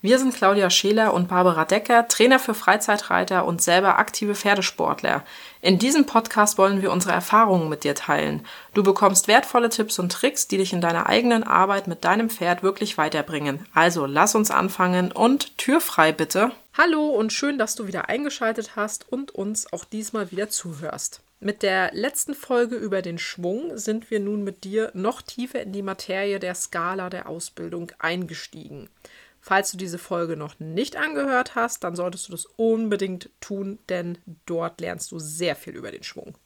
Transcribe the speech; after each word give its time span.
Wir 0.00 0.20
sind 0.20 0.32
Claudia 0.32 0.70
Scheler 0.70 1.12
und 1.12 1.26
Barbara 1.26 1.64
Decker, 1.64 2.06
Trainer 2.06 2.38
für 2.38 2.54
Freizeitreiter 2.54 3.44
und 3.44 3.60
selber 3.60 3.98
aktive 3.98 4.36
Pferdesportler. 4.36 5.24
In 5.60 5.80
diesem 5.80 6.06
Podcast 6.06 6.56
wollen 6.56 6.82
wir 6.82 6.92
unsere 6.92 7.12
Erfahrungen 7.12 7.68
mit 7.68 7.82
dir 7.82 7.96
teilen. 7.96 8.46
Du 8.74 8.84
bekommst 8.84 9.26
wertvolle 9.26 9.70
Tipps 9.70 9.98
und 9.98 10.12
Tricks, 10.12 10.46
die 10.46 10.58
dich 10.58 10.72
in 10.72 10.80
deiner 10.80 11.08
eigenen 11.08 11.42
Arbeit 11.42 11.88
mit 11.88 12.04
deinem 12.04 12.30
Pferd 12.30 12.62
wirklich 12.62 12.96
weiterbringen. 12.96 13.66
Also 13.74 14.06
lass 14.06 14.36
uns 14.36 14.52
anfangen 14.52 15.10
und 15.10 15.58
Tür 15.58 15.80
frei 15.80 16.12
bitte. 16.12 16.52
Hallo 16.76 17.08
und 17.08 17.32
schön, 17.32 17.58
dass 17.58 17.74
du 17.74 17.88
wieder 17.88 18.08
eingeschaltet 18.08 18.76
hast 18.76 19.10
und 19.10 19.32
uns 19.32 19.72
auch 19.72 19.84
diesmal 19.84 20.30
wieder 20.30 20.48
zuhörst. 20.48 21.22
Mit 21.40 21.64
der 21.64 21.90
letzten 21.92 22.34
Folge 22.34 22.76
über 22.76 23.02
den 23.02 23.18
Schwung 23.18 23.76
sind 23.76 24.12
wir 24.12 24.20
nun 24.20 24.44
mit 24.44 24.62
dir 24.62 24.92
noch 24.94 25.22
tiefer 25.22 25.60
in 25.60 25.72
die 25.72 25.82
Materie 25.82 26.38
der 26.38 26.54
Skala 26.54 27.10
der 27.10 27.28
Ausbildung 27.28 27.90
eingestiegen. 27.98 28.88
Falls 29.48 29.70
du 29.70 29.78
diese 29.78 29.96
Folge 29.96 30.36
noch 30.36 30.60
nicht 30.60 30.98
angehört 30.98 31.54
hast, 31.54 31.82
dann 31.82 31.96
solltest 31.96 32.28
du 32.28 32.32
das 32.32 32.44
unbedingt 32.44 33.30
tun, 33.40 33.78
denn 33.88 34.18
dort 34.44 34.78
lernst 34.78 35.10
du 35.10 35.18
sehr 35.18 35.56
viel 35.56 35.74
über 35.74 35.90
den 35.90 36.02
Schwung. 36.02 36.36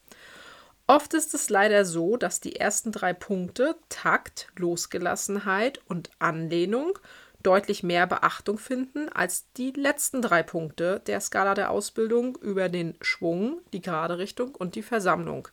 Oft 0.86 1.12
ist 1.12 1.34
es 1.34 1.50
leider 1.50 1.84
so, 1.84 2.16
dass 2.16 2.38
die 2.38 2.54
ersten 2.54 2.92
drei 2.92 3.12
Punkte 3.12 3.74
Takt, 3.88 4.52
Losgelassenheit 4.54 5.80
und 5.88 6.10
Anlehnung 6.20 6.96
deutlich 7.42 7.82
mehr 7.82 8.06
Beachtung 8.06 8.56
finden 8.56 9.08
als 9.08 9.50
die 9.54 9.72
letzten 9.72 10.22
drei 10.22 10.44
Punkte 10.44 11.02
der 11.04 11.20
Skala 11.20 11.54
der 11.54 11.72
Ausbildung 11.72 12.38
über 12.40 12.68
den 12.68 12.96
Schwung, 13.00 13.62
die 13.72 13.80
gerade 13.80 14.18
Richtung 14.18 14.54
und 14.54 14.76
die 14.76 14.82
Versammlung. 14.82 15.48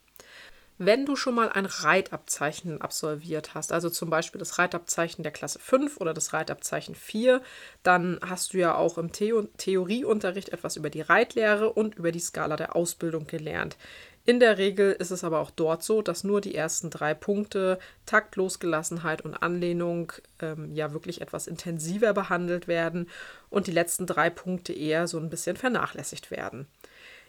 Wenn 0.81 1.05
du 1.05 1.17
schon 1.17 1.35
mal 1.35 1.49
ein 1.49 1.65
Reitabzeichen 1.65 2.79
absolviert 2.79 3.53
hast, 3.53 3.73
also 3.73 3.89
zum 3.89 4.09
Beispiel 4.09 4.39
das 4.39 4.57
Reitabzeichen 4.57 5.23
der 5.23 5.33
Klasse 5.33 5.59
5 5.59 5.97
oder 5.97 6.13
das 6.13 6.31
Reitabzeichen 6.31 6.95
4, 6.95 7.41
dann 7.83 8.17
hast 8.25 8.53
du 8.53 8.59
ja 8.59 8.75
auch 8.75 8.97
im 8.97 9.11
Theo 9.11 9.43
Theorieunterricht 9.57 10.49
etwas 10.49 10.77
über 10.77 10.89
die 10.89 11.01
Reitlehre 11.01 11.73
und 11.73 11.95
über 11.95 12.13
die 12.13 12.21
Skala 12.21 12.55
der 12.55 12.77
Ausbildung 12.77 13.27
gelernt. 13.27 13.75
In 14.23 14.39
der 14.39 14.57
Regel 14.57 14.93
ist 14.93 15.11
es 15.11 15.25
aber 15.25 15.41
auch 15.41 15.51
dort 15.51 15.83
so, 15.83 16.01
dass 16.01 16.23
nur 16.23 16.39
die 16.39 16.55
ersten 16.55 16.89
drei 16.89 17.13
Punkte, 17.13 17.77
Takt, 18.05 18.37
Losgelassenheit 18.37 19.21
und 19.21 19.33
Anlehnung, 19.33 20.13
ähm, 20.39 20.73
ja 20.73 20.93
wirklich 20.93 21.19
etwas 21.19 21.47
intensiver 21.47 22.13
behandelt 22.13 22.69
werden 22.69 23.09
und 23.49 23.67
die 23.67 23.71
letzten 23.71 24.07
drei 24.07 24.29
Punkte 24.29 24.71
eher 24.71 25.09
so 25.09 25.17
ein 25.17 25.29
bisschen 25.29 25.57
vernachlässigt 25.57 26.31
werden. 26.31 26.67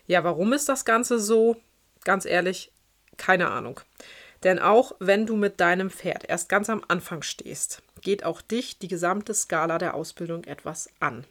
Ja, 0.06 0.22
warum 0.22 0.52
ist 0.52 0.68
das 0.68 0.84
Ganze 0.84 1.18
so? 1.18 1.56
Ganz 2.04 2.26
ehrlich, 2.26 2.72
keine 3.20 3.50
Ahnung. 3.50 3.80
Denn 4.42 4.58
auch 4.58 4.92
wenn 4.98 5.26
du 5.26 5.36
mit 5.36 5.60
deinem 5.60 5.90
Pferd 5.90 6.24
erst 6.28 6.48
ganz 6.48 6.70
am 6.70 6.82
Anfang 6.88 7.22
stehst, 7.22 7.82
geht 8.00 8.24
auch 8.24 8.40
dich 8.40 8.78
die 8.78 8.88
gesamte 8.88 9.34
Skala 9.34 9.78
der 9.78 9.94
Ausbildung 9.94 10.44
etwas 10.44 10.88
an. 10.98 11.24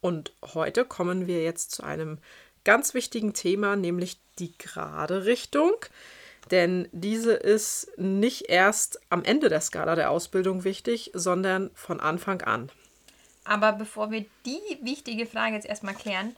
Und 0.00 0.32
heute 0.54 0.84
kommen 0.84 1.26
wir 1.26 1.42
jetzt 1.42 1.70
zu 1.70 1.84
einem 1.84 2.18
ganz 2.64 2.94
wichtigen 2.94 3.32
Thema, 3.32 3.76
nämlich 3.76 4.18
die 4.38 4.56
gerade 4.58 5.24
Richtung. 5.24 5.72
Denn 6.50 6.88
diese 6.92 7.32
ist 7.32 7.92
nicht 7.96 8.48
erst 8.48 9.00
am 9.10 9.22
Ende 9.22 9.48
der 9.48 9.60
Skala 9.60 9.94
der 9.94 10.10
Ausbildung 10.10 10.64
wichtig, 10.64 11.12
sondern 11.14 11.70
von 11.74 12.00
Anfang 12.00 12.42
an. 12.42 12.70
Aber 13.44 13.72
bevor 13.72 14.10
wir 14.10 14.26
die 14.44 14.78
wichtige 14.82 15.26
Frage 15.26 15.54
jetzt 15.54 15.66
erstmal 15.66 15.94
klären, 15.94 16.34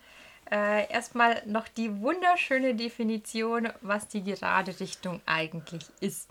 äh, 0.50 0.90
erstmal 0.90 1.42
noch 1.46 1.68
die 1.68 2.00
wunderschöne 2.00 2.74
Definition, 2.74 3.68
was 3.80 4.08
die 4.08 4.24
gerade 4.24 4.78
Richtung 4.80 5.20
eigentlich 5.26 5.84
ist. 6.00 6.28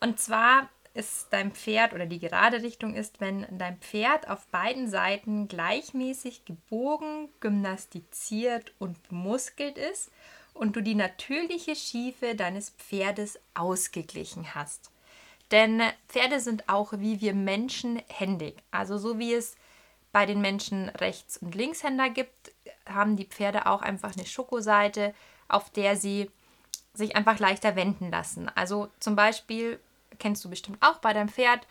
Und 0.00 0.18
zwar 0.18 0.68
ist 0.94 1.28
dein 1.30 1.52
Pferd 1.52 1.92
oder 1.92 2.06
die 2.06 2.20
gerade 2.20 2.62
Richtung 2.62 2.94
ist, 2.94 3.20
wenn 3.20 3.46
dein 3.50 3.78
Pferd 3.78 4.28
auf 4.30 4.46
beiden 4.46 4.88
Seiten 4.88 5.48
gleichmäßig 5.48 6.44
gebogen, 6.44 7.28
gymnastiziert 7.40 8.72
und 8.78 9.08
bemuskelt 9.08 9.76
ist 9.76 10.10
und 10.52 10.76
du 10.76 10.80
die 10.80 10.94
natürliche 10.94 11.74
Schiefe 11.74 12.36
deines 12.36 12.70
Pferdes 12.70 13.40
ausgeglichen 13.54 14.54
hast. 14.54 14.90
Denn 15.50 15.82
Pferde 16.08 16.40
sind 16.40 16.68
auch 16.68 16.92
wie 16.94 17.20
wir 17.20 17.34
Menschen 17.34 18.00
händig. 18.08 18.56
Also 18.70 18.96
so 18.96 19.18
wie 19.18 19.34
es 19.34 19.56
bei 20.12 20.26
den 20.26 20.40
Menschen 20.40 20.88
Rechts- 20.90 21.38
und 21.38 21.56
Linkshänder 21.56 22.08
gibt, 22.08 22.52
haben 22.86 23.16
die 23.16 23.26
Pferde 23.26 23.66
auch 23.66 23.82
einfach 23.82 24.14
eine 24.16 24.26
Schokoseite, 24.26 25.14
auf 25.48 25.70
der 25.70 25.96
sie 25.96 26.30
sich 26.92 27.16
einfach 27.16 27.38
leichter 27.38 27.76
wenden 27.76 28.10
lassen. 28.10 28.48
Also 28.54 28.88
zum 29.00 29.16
Beispiel 29.16 29.80
kennst 30.18 30.44
du 30.44 30.50
bestimmt 30.50 30.78
auch 30.80 30.98
bei 30.98 31.12
deinem 31.12 31.28
Pferd. 31.28 31.66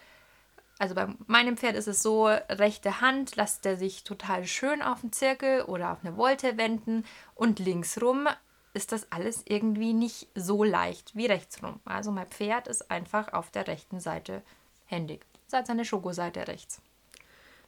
Also 0.80 0.96
bei 0.96 1.08
meinem 1.28 1.56
Pferd 1.56 1.76
ist 1.76 1.88
es 1.88 2.04
so, 2.04 2.26
rechte 2.28 3.00
Hand 3.00 3.36
lässt 3.36 3.66
er 3.66 3.78
sich 3.78 4.04
total 4.04 4.46
schön 4.46 4.82
auf 4.82 5.02
den 5.02 5.14
Zirkel 5.14 5.62
oder 5.64 5.92
auf 5.92 6.00
eine 6.04 6.18
Wolte 6.18 6.58
wenden 6.58 7.06
und 7.36 7.60
linksrum 7.60 8.28
ist 8.74 8.92
das 8.92 9.12
alles 9.12 9.44
irgendwie 9.46 9.94
nicht 9.94 10.28
so 10.36 10.64
leicht 10.64 11.16
wie 11.16 11.28
rechtsrum. 11.28 11.80
Also 11.86 12.12
mein 12.12 12.28
Pferd 12.28 12.68
ist 12.68 12.90
einfach 12.90 13.32
auf 13.34 13.52
der 13.52 13.68
rechten 13.68 14.00
Seite 14.00 14.42
händig. 14.86 15.26
Seit 15.48 15.68
seine 15.68 15.86
Schokoseite 15.86 16.48
rechts. 16.48 16.82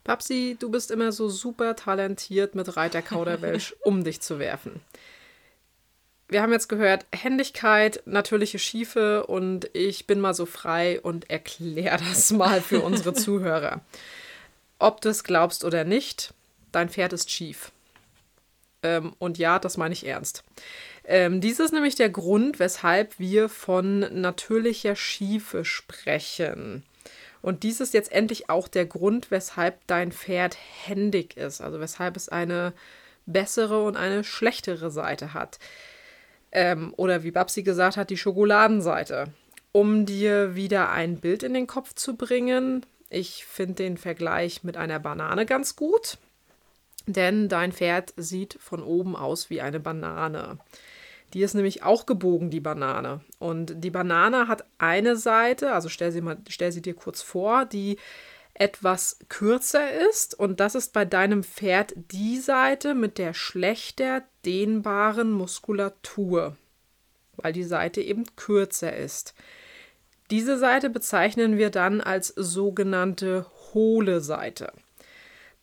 Papsi, 0.05 0.55
du 0.57 0.69
bist 0.69 0.91
immer 0.91 1.11
so 1.11 1.27
super 1.27 1.75
talentiert 1.75 2.55
mit 2.55 2.77
Reiter 2.77 3.01
Kauderwelsch 3.01 3.75
um 3.83 4.05
dich 4.05 4.21
zu 4.21 4.39
werfen. 4.39 4.79
Wir 6.27 6.41
haben 6.41 6.53
jetzt 6.53 6.69
gehört, 6.69 7.05
Händigkeit, 7.11 8.01
natürliche 8.05 8.59
Schiefe 8.59 9.25
und 9.25 9.69
ich 9.73 10.07
bin 10.07 10.21
mal 10.21 10.33
so 10.33 10.45
frei 10.45 11.01
und 11.01 11.29
erkläre 11.29 11.97
das 11.97 12.31
mal 12.31 12.61
für 12.61 12.81
unsere 12.81 13.13
Zuhörer. 13.13 13.81
Ob 14.79 15.01
du 15.01 15.09
es 15.09 15.23
glaubst 15.23 15.65
oder 15.65 15.83
nicht, 15.83 16.33
dein 16.71 16.89
Pferd 16.89 17.11
ist 17.13 17.31
schief. 17.31 17.71
Ähm, 18.83 19.13
und 19.17 19.39
ja, 19.39 19.57
das 19.57 19.75
meine 19.75 19.93
ich 19.93 20.05
ernst. 20.05 20.43
Ähm, 21.03 21.41
dies 21.41 21.59
ist 21.59 21.73
nämlich 21.73 21.95
der 21.95 22.09
Grund, 22.09 22.59
weshalb 22.59 23.17
wir 23.19 23.49
von 23.49 23.99
natürlicher 24.21 24.95
Schiefe 24.95 25.65
sprechen. 25.65 26.83
Und 27.45 27.61
dies 27.61 27.79
ist 27.79 27.93
jetzt 27.93 28.11
endlich 28.11 28.49
auch 28.49 28.67
der 28.67 28.87
Grund, 28.87 29.29
weshalb 29.29 29.85
dein 29.85 30.11
Pferd 30.11 30.57
händig 30.85 31.37
ist, 31.37 31.61
also 31.61 31.79
weshalb 31.79 32.17
es 32.17 32.27
eine 32.27 32.73
bessere 33.27 33.83
und 33.83 33.97
eine 33.97 34.23
schlechtere 34.23 34.89
Seite 34.89 35.35
hat. 35.35 35.59
Ähm, 36.51 36.91
oder 36.97 37.21
wie 37.21 37.29
Babsi 37.29 37.61
gesagt 37.61 37.97
hat, 37.97 38.09
die 38.09 38.17
Schokoladenseite. 38.17 39.25
Um 39.71 40.07
dir 40.07 40.55
wieder 40.55 40.89
ein 40.89 41.17
Bild 41.17 41.43
in 41.43 41.53
den 41.53 41.67
Kopf 41.67 41.93
zu 41.93 42.15
bringen, 42.15 42.83
ich 43.11 43.45
finde 43.45 43.75
den 43.75 43.97
Vergleich 43.97 44.63
mit 44.63 44.75
einer 44.75 44.97
Banane 44.97 45.45
ganz 45.45 45.75
gut, 45.75 46.17
denn 47.05 47.47
dein 47.47 47.73
Pferd 47.73 48.11
sieht 48.17 48.57
von 48.59 48.81
oben 48.81 49.15
aus 49.15 49.51
wie 49.51 49.61
eine 49.61 49.79
Banane. 49.79 50.57
Die 51.35 51.43
ist 51.43 51.53
nämlich 51.53 51.83
auch 51.83 52.05
gebogen, 52.05 52.49
die 52.49 52.61
Banane. 52.61 53.19
Und 53.39 53.83
die 53.83 53.89
Banane 53.89 54.47
hat 54.47 54.63
eine 54.77 55.17
Seite, 55.17 55.73
also 55.73 55.89
stell 55.89 56.13
sie, 56.13 56.21
mal, 56.21 56.37
stell 56.47 56.71
sie 56.71 56.81
dir 56.81 56.93
kurz 56.93 57.21
vor, 57.21 57.65
die 57.65 57.97
etwas 58.53 59.19
kürzer 59.27 59.91
ist. 60.09 60.39
Und 60.39 60.61
das 60.61 60.75
ist 60.75 60.93
bei 60.93 61.03
deinem 61.03 61.43
Pferd 61.43 61.93
die 61.97 62.37
Seite 62.37 62.95
mit 62.95 63.17
der 63.17 63.33
schlechter 63.33 64.23
dehnbaren 64.45 65.29
Muskulatur, 65.33 66.55
weil 67.35 67.51
die 67.51 67.65
Seite 67.65 67.99
eben 67.99 68.23
kürzer 68.37 68.95
ist. 68.95 69.33
Diese 70.31 70.57
Seite 70.57 70.89
bezeichnen 70.89 71.57
wir 71.57 71.69
dann 71.69 71.99
als 71.99 72.29
sogenannte 72.29 73.45
hohle 73.73 74.21
Seite. 74.21 74.71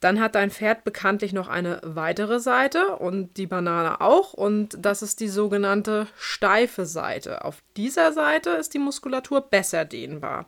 Dann 0.03 0.19
hat 0.19 0.35
dein 0.35 0.51
Pferd 0.51 0.83
bekanntlich 0.83 1.33
noch 1.33 1.47
eine 1.47 1.79
weitere 1.85 2.41
Seite 2.41 2.97
und 2.97 3.37
die 3.37 3.47
Banane 3.47 4.01
auch 4.01 4.33
und 4.33 4.77
das 4.77 5.01
ist 5.01 5.21
die 5.21 5.29
sogenannte 5.29 6.09
steife 6.19 6.87
Seite. 6.87 7.45
Auf 7.45 7.63
dieser 7.77 8.13
Seite 8.13 8.51
ist 8.51 8.75
die 8.75 8.81
Muskulatur 8.81 9.43
besser 9.43 9.85
dehnbar. 9.85 10.47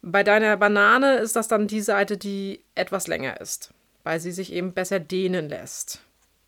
Bei 0.00 0.22
deiner 0.22 0.56
Banane 0.56 1.16
ist 1.18 1.36
das 1.36 1.48
dann 1.48 1.66
die 1.66 1.82
Seite, 1.82 2.16
die 2.16 2.64
etwas 2.74 3.08
länger 3.08 3.42
ist, 3.42 3.74
weil 4.04 4.20
sie 4.20 4.32
sich 4.32 4.54
eben 4.54 4.72
besser 4.72 5.00
dehnen 5.00 5.50
lässt. 5.50 6.00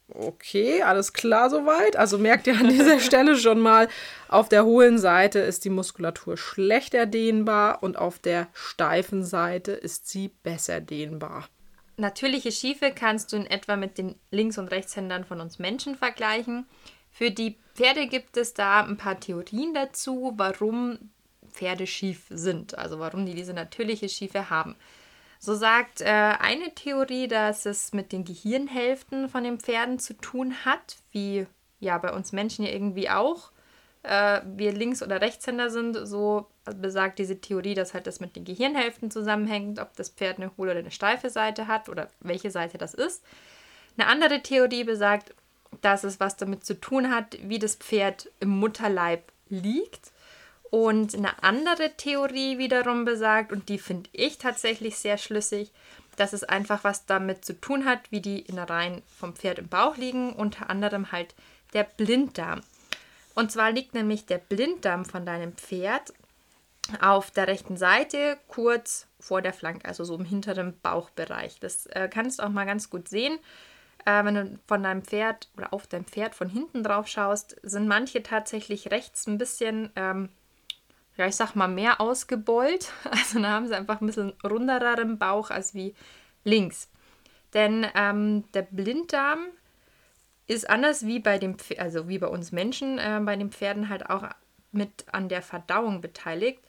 Okay, 0.08 0.80
alles 0.80 1.12
klar 1.12 1.50
soweit. 1.50 1.98
Also 1.98 2.16
merkt 2.16 2.46
ihr 2.46 2.58
an 2.58 2.70
dieser 2.70 3.00
Stelle 3.00 3.36
schon 3.36 3.60
mal, 3.60 3.86
auf 4.28 4.48
der 4.48 4.64
hohlen 4.64 4.98
Seite 4.98 5.40
ist 5.40 5.66
die 5.66 5.70
Muskulatur 5.70 6.38
schlechter 6.38 7.04
dehnbar 7.04 7.82
und 7.82 7.98
auf 7.98 8.18
der 8.18 8.46
steifen 8.54 9.24
Seite 9.24 9.72
ist 9.72 10.08
sie 10.08 10.28
besser 10.42 10.80
dehnbar. 10.80 11.50
Natürliche 11.98 12.52
Schiefe 12.52 12.92
kannst 12.92 13.32
du 13.32 13.36
in 13.36 13.46
etwa 13.46 13.74
mit 13.74 13.98
den 13.98 14.14
Links- 14.30 14.56
und 14.56 14.68
Rechtshändern 14.68 15.24
von 15.24 15.40
uns 15.40 15.58
Menschen 15.58 15.96
vergleichen. 15.96 16.64
Für 17.10 17.32
die 17.32 17.56
Pferde 17.74 18.06
gibt 18.06 18.36
es 18.36 18.54
da 18.54 18.84
ein 18.84 18.96
paar 18.96 19.18
Theorien 19.18 19.74
dazu, 19.74 20.32
warum 20.36 21.10
Pferde 21.50 21.88
schief 21.88 22.26
sind, 22.30 22.78
also 22.78 23.00
warum 23.00 23.26
die 23.26 23.34
diese 23.34 23.52
natürliche 23.52 24.08
Schiefe 24.08 24.48
haben. 24.48 24.76
So 25.40 25.56
sagt 25.56 26.00
äh, 26.00 26.04
eine 26.04 26.72
Theorie, 26.76 27.26
dass 27.26 27.66
es 27.66 27.92
mit 27.92 28.12
den 28.12 28.24
Gehirnhälften 28.24 29.28
von 29.28 29.42
den 29.42 29.58
Pferden 29.58 29.98
zu 29.98 30.14
tun 30.14 30.54
hat, 30.64 30.98
wie 31.10 31.48
ja 31.80 31.98
bei 31.98 32.12
uns 32.12 32.30
Menschen 32.30 32.64
ja 32.64 32.70
irgendwie 32.70 33.10
auch. 33.10 33.50
Äh, 34.08 34.40
wir 34.56 34.72
Links- 34.72 35.02
oder 35.02 35.20
Rechtshänder 35.20 35.68
sind, 35.68 35.94
so 36.06 36.46
besagt 36.76 37.18
diese 37.18 37.42
Theorie, 37.42 37.74
dass 37.74 37.92
halt 37.92 38.06
das 38.06 38.20
mit 38.20 38.36
den 38.36 38.44
Gehirnhälften 38.44 39.10
zusammenhängt, 39.10 39.78
ob 39.78 39.94
das 39.96 40.08
Pferd 40.08 40.38
eine 40.38 40.50
hohle 40.56 40.70
oder 40.70 40.80
eine 40.80 40.90
steife 40.90 41.28
Seite 41.28 41.66
hat 41.66 41.90
oder 41.90 42.08
welche 42.20 42.50
Seite 42.50 42.78
das 42.78 42.94
ist. 42.94 43.22
Eine 43.98 44.06
andere 44.08 44.42
Theorie 44.42 44.84
besagt, 44.84 45.34
dass 45.82 46.04
es 46.04 46.20
was 46.20 46.36
damit 46.36 46.64
zu 46.64 46.80
tun 46.80 47.14
hat, 47.14 47.36
wie 47.42 47.58
das 47.58 47.76
Pferd 47.76 48.30
im 48.40 48.48
Mutterleib 48.48 49.30
liegt. 49.50 50.12
Und 50.70 51.14
eine 51.14 51.42
andere 51.42 51.94
Theorie 51.96 52.56
wiederum 52.56 53.04
besagt, 53.04 53.52
und 53.52 53.68
die 53.68 53.78
finde 53.78 54.08
ich 54.12 54.38
tatsächlich 54.38 54.96
sehr 54.96 55.18
schlüssig, 55.18 55.70
dass 56.16 56.32
es 56.32 56.44
einfach 56.44 56.82
was 56.82 57.04
damit 57.04 57.44
zu 57.44 57.60
tun 57.60 57.84
hat, 57.84 58.10
wie 58.10 58.20
die 58.20 58.40
Innereien 58.40 59.02
vom 59.18 59.34
Pferd 59.34 59.58
im 59.58 59.68
Bauch 59.68 59.98
liegen, 59.98 60.32
unter 60.32 60.70
anderem 60.70 61.12
halt 61.12 61.34
der 61.74 61.84
Blinddarm. 61.84 62.60
Und 63.38 63.52
zwar 63.52 63.70
liegt 63.70 63.94
nämlich 63.94 64.26
der 64.26 64.38
Blinddarm 64.38 65.04
von 65.04 65.24
deinem 65.24 65.52
Pferd 65.52 66.12
auf 67.00 67.30
der 67.30 67.46
rechten 67.46 67.76
Seite, 67.76 68.36
kurz 68.48 69.06
vor 69.20 69.42
der 69.42 69.52
Flanke, 69.52 69.86
also 69.86 70.02
so 70.02 70.16
im 70.16 70.24
hinteren 70.24 70.76
Bauchbereich. 70.80 71.60
Das 71.60 71.86
äh, 71.86 72.08
kannst 72.12 72.40
du 72.40 72.42
auch 72.42 72.48
mal 72.48 72.66
ganz 72.66 72.90
gut 72.90 73.08
sehen. 73.08 73.38
Äh, 74.04 74.24
wenn 74.24 74.34
du 74.34 74.58
von 74.66 74.82
deinem 74.82 75.02
Pferd 75.02 75.50
oder 75.56 75.72
auf 75.72 75.86
dein 75.86 76.04
Pferd 76.04 76.34
von 76.34 76.48
hinten 76.48 76.82
drauf 76.82 77.06
schaust, 77.06 77.54
sind 77.62 77.86
manche 77.86 78.24
tatsächlich 78.24 78.90
rechts 78.90 79.28
ein 79.28 79.38
bisschen 79.38 79.92
ähm, 79.94 80.30
ja, 81.16 81.28
ich 81.28 81.36
sag 81.36 81.54
mal, 81.54 81.68
mehr 81.68 82.00
ausgebeult. 82.00 82.92
Also 83.08 83.38
da 83.38 83.50
haben 83.50 83.68
sie 83.68 83.76
einfach 83.76 84.00
ein 84.00 84.06
bisschen 84.08 84.32
rundereren 84.42 85.16
Bauch 85.16 85.50
als 85.50 85.74
wie 85.74 85.94
links. 86.42 86.90
Denn 87.54 87.86
ähm, 87.94 88.50
der 88.52 88.62
Blinddarm 88.62 89.46
ist 90.48 90.68
anders 90.68 91.06
wie 91.06 91.20
bei 91.20 91.38
dem, 91.38 91.56
also 91.76 92.08
wie 92.08 92.18
bei 92.18 92.26
uns 92.26 92.50
Menschen, 92.50 92.98
äh, 92.98 93.20
bei 93.22 93.36
den 93.36 93.52
Pferden 93.52 93.88
halt 93.88 94.10
auch 94.10 94.24
mit 94.72 95.04
an 95.12 95.28
der 95.28 95.42
Verdauung 95.42 96.00
beteiligt. 96.00 96.60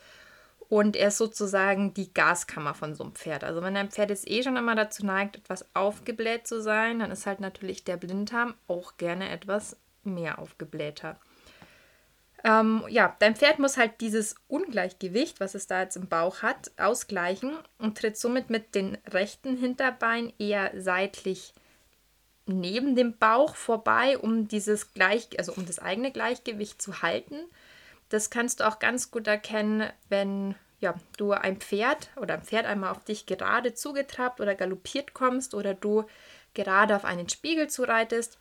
Und 0.67 0.95
er 0.95 1.07
ist 1.07 1.17
sozusagen 1.17 1.95
die 1.95 2.13
Gaskammer 2.13 2.75
von 2.75 2.93
so 2.93 3.03
einem 3.03 3.15
Pferd. 3.15 3.43
Also 3.43 3.63
wenn 3.63 3.75
ein 3.75 3.89
Pferd 3.89 4.11
jetzt 4.11 4.29
eh 4.29 4.43
schon 4.43 4.55
immer 4.55 4.75
dazu 4.75 5.03
neigt, 5.03 5.37
etwas 5.37 5.65
aufgebläht 5.73 6.45
zu 6.45 6.61
sein, 6.61 6.99
dann 6.99 7.09
ist 7.09 7.25
halt 7.25 7.39
natürlich 7.39 7.83
der 7.83 7.97
Blinddarm 7.97 8.53
auch 8.67 8.97
gerne 8.97 9.29
etwas 9.29 9.77
mehr 10.03 10.37
aufgeblähter. 10.37 11.17
Ähm, 12.43 12.83
ja, 12.87 13.15
dein 13.19 13.35
Pferd 13.35 13.59
muss 13.59 13.77
halt 13.77 13.99
dieses 13.99 14.35
Ungleichgewicht, 14.47 15.39
was 15.39 15.55
es 15.55 15.67
da 15.67 15.81
jetzt 15.81 15.97
im 15.97 16.07
Bauch 16.07 16.43
hat, 16.43 16.71
ausgleichen 16.77 17.57
und 17.79 17.97
tritt 17.97 18.17
somit 18.17 18.49
mit 18.49 18.75
den 18.75 18.97
rechten 19.09 19.57
Hinterbeinen 19.57 20.31
eher 20.37 20.71
seitlich 20.75 21.53
neben 22.49 22.95
dem 22.95 23.17
Bauch 23.17 23.55
vorbei, 23.55 24.17
um 24.17 24.47
dieses 24.47 24.93
Gleich, 24.93 25.27
also 25.37 25.53
um 25.53 25.65
das 25.65 25.79
eigene 25.79 26.11
Gleichgewicht 26.11 26.81
zu 26.81 27.01
halten. 27.01 27.35
Das 28.09 28.29
kannst 28.29 28.59
du 28.59 28.67
auch 28.67 28.79
ganz 28.79 29.11
gut 29.11 29.27
erkennen, 29.27 29.89
wenn 30.09 30.55
ja, 30.79 30.95
du 31.17 31.31
ein 31.31 31.57
Pferd 31.57 32.09
oder 32.15 32.35
ein 32.35 32.43
Pferd 32.43 32.65
einmal 32.65 32.91
auf 32.91 33.03
dich 33.03 33.25
gerade 33.25 33.73
zugetrabt 33.73 34.39
oder 34.39 34.55
galoppiert 34.55 35.13
kommst 35.13 35.53
oder 35.53 35.73
du 35.73 36.05
gerade 36.53 36.95
auf 36.95 37.05
einen 37.05 37.29
Spiegel 37.29 37.69
zureitest. 37.69 38.37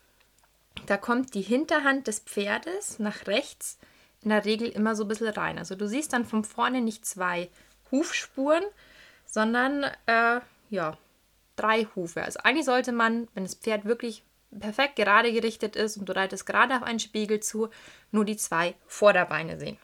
Da 0.85 0.97
kommt 0.97 1.33
die 1.33 1.41
Hinterhand 1.41 2.07
des 2.07 2.19
Pferdes 2.19 2.99
nach 2.99 3.27
rechts 3.27 3.77
in 4.21 4.29
der 4.29 4.45
Regel 4.45 4.69
immer 4.69 4.95
so 4.95 5.03
ein 5.03 5.07
bisschen 5.07 5.27
rein. 5.27 5.57
Also 5.57 5.75
du 5.75 5.87
siehst 5.87 6.13
dann 6.13 6.25
von 6.25 6.43
vorne 6.43 6.81
nicht 6.81 7.05
zwei 7.05 7.49
Hufspuren, 7.91 8.63
sondern 9.25 9.83
äh, 10.05 10.39
ja, 10.69 10.97
drei 11.59 11.87
Hufe. 11.95 12.23
Also 12.23 12.39
eigentlich 12.43 12.65
sollte 12.65 12.91
man, 12.91 13.27
wenn 13.33 13.43
das 13.43 13.55
Pferd 13.55 13.85
wirklich 13.85 14.23
perfekt 14.57 14.95
gerade 14.95 15.31
gerichtet 15.31 15.75
ist 15.75 15.97
und 15.97 16.09
du 16.09 16.15
reitest 16.15 16.45
gerade 16.45 16.75
auf 16.75 16.83
einen 16.83 16.99
Spiegel 16.99 17.39
zu, 17.39 17.69
nur 18.11 18.25
die 18.25 18.37
zwei 18.37 18.75
Vorderbeine 18.87 19.59
sehen. 19.59 19.77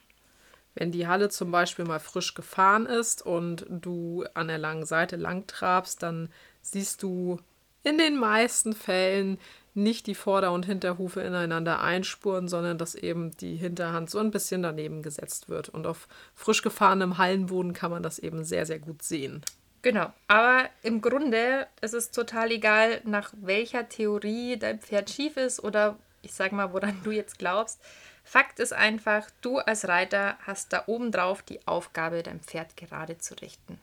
Wenn 0.73 0.91
die 0.91 1.07
Halle 1.07 1.29
zum 1.29 1.51
Beispiel 1.51 1.85
mal 1.85 1.99
frisch 1.99 2.33
gefahren 2.33 2.85
ist 2.85 3.25
und 3.25 3.65
du 3.69 4.25
an 4.33 4.47
der 4.47 4.57
langen 4.57 4.85
Seite 4.85 5.15
lang 5.15 5.47
trabst, 5.47 6.03
dann 6.03 6.29
siehst 6.61 7.01
du 7.01 7.39
in 7.83 7.97
den 7.97 8.17
meisten 8.17 8.73
Fällen 8.73 9.37
nicht 9.73 10.07
die 10.07 10.15
Vorder- 10.15 10.51
und 10.51 10.65
Hinterhufe 10.65 11.21
ineinander 11.21 11.81
einspuren, 11.81 12.47
sondern 12.47 12.77
dass 12.77 12.95
eben 12.95 13.31
die 13.37 13.55
Hinterhand 13.55 14.09
so 14.09 14.19
ein 14.19 14.31
bisschen 14.31 14.63
daneben 14.63 15.01
gesetzt 15.01 15.47
wird. 15.49 15.69
Und 15.69 15.85
auf 15.85 16.07
frisch 16.33 16.61
gefahrenem 16.61 17.17
Hallenboden 17.17 17.73
kann 17.73 17.91
man 17.91 18.01
das 18.01 18.19
eben 18.19 18.43
sehr, 18.43 18.65
sehr 18.65 18.79
gut 18.79 19.03
sehen. 19.03 19.43
Genau, 19.85 20.11
aber 20.27 20.67
im 20.81 20.99
Grunde 20.99 21.67
ist 21.79 21.93
es 21.93 22.09
total 22.09 22.49
egal, 22.49 23.01
nach 23.03 23.31
welcher 23.39 23.87
Theorie 23.87 24.57
dein 24.57 24.79
Pferd 24.79 25.11
schief 25.11 25.37
ist 25.37 25.63
oder 25.63 25.95
ich 26.23 26.33
sag 26.33 26.53
mal, 26.53 26.73
woran 26.73 26.99
du 27.03 27.11
jetzt 27.11 27.37
glaubst. 27.37 27.79
Fakt 28.23 28.59
ist 28.59 28.73
einfach, 28.73 29.29
du 29.41 29.59
als 29.59 29.87
Reiter 29.87 30.39
hast 30.41 30.73
da 30.73 30.85
oben 30.87 31.11
drauf 31.11 31.43
die 31.43 31.59
Aufgabe, 31.67 32.23
dein 32.23 32.39
Pferd 32.39 32.75
gerade 32.77 33.19
zu 33.19 33.35
richten. 33.35 33.79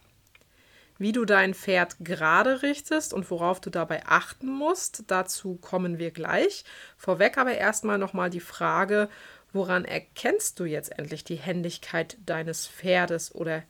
Wie 0.99 1.13
du 1.13 1.25
dein 1.25 1.55
Pferd 1.55 1.95
gerade 2.01 2.63
richtest 2.63 3.15
und 3.15 3.31
worauf 3.31 3.61
du 3.61 3.71
dabei 3.71 4.05
achten 4.05 4.49
musst, 4.49 5.05
dazu 5.07 5.55
kommen 5.55 5.99
wir 5.99 6.11
gleich. 6.11 6.65
Vorweg 6.97 7.39
aber 7.39 7.55
erstmal 7.55 7.99
nochmal 7.99 8.29
die 8.29 8.41
Frage, 8.41 9.09
woran 9.53 9.85
erkennst 9.85 10.59
du 10.59 10.65
jetzt 10.65 10.99
endlich 10.99 11.23
die 11.23 11.37
Händigkeit 11.37 12.17
deines 12.27 12.67
Pferdes 12.67 13.33
oder 13.33 13.63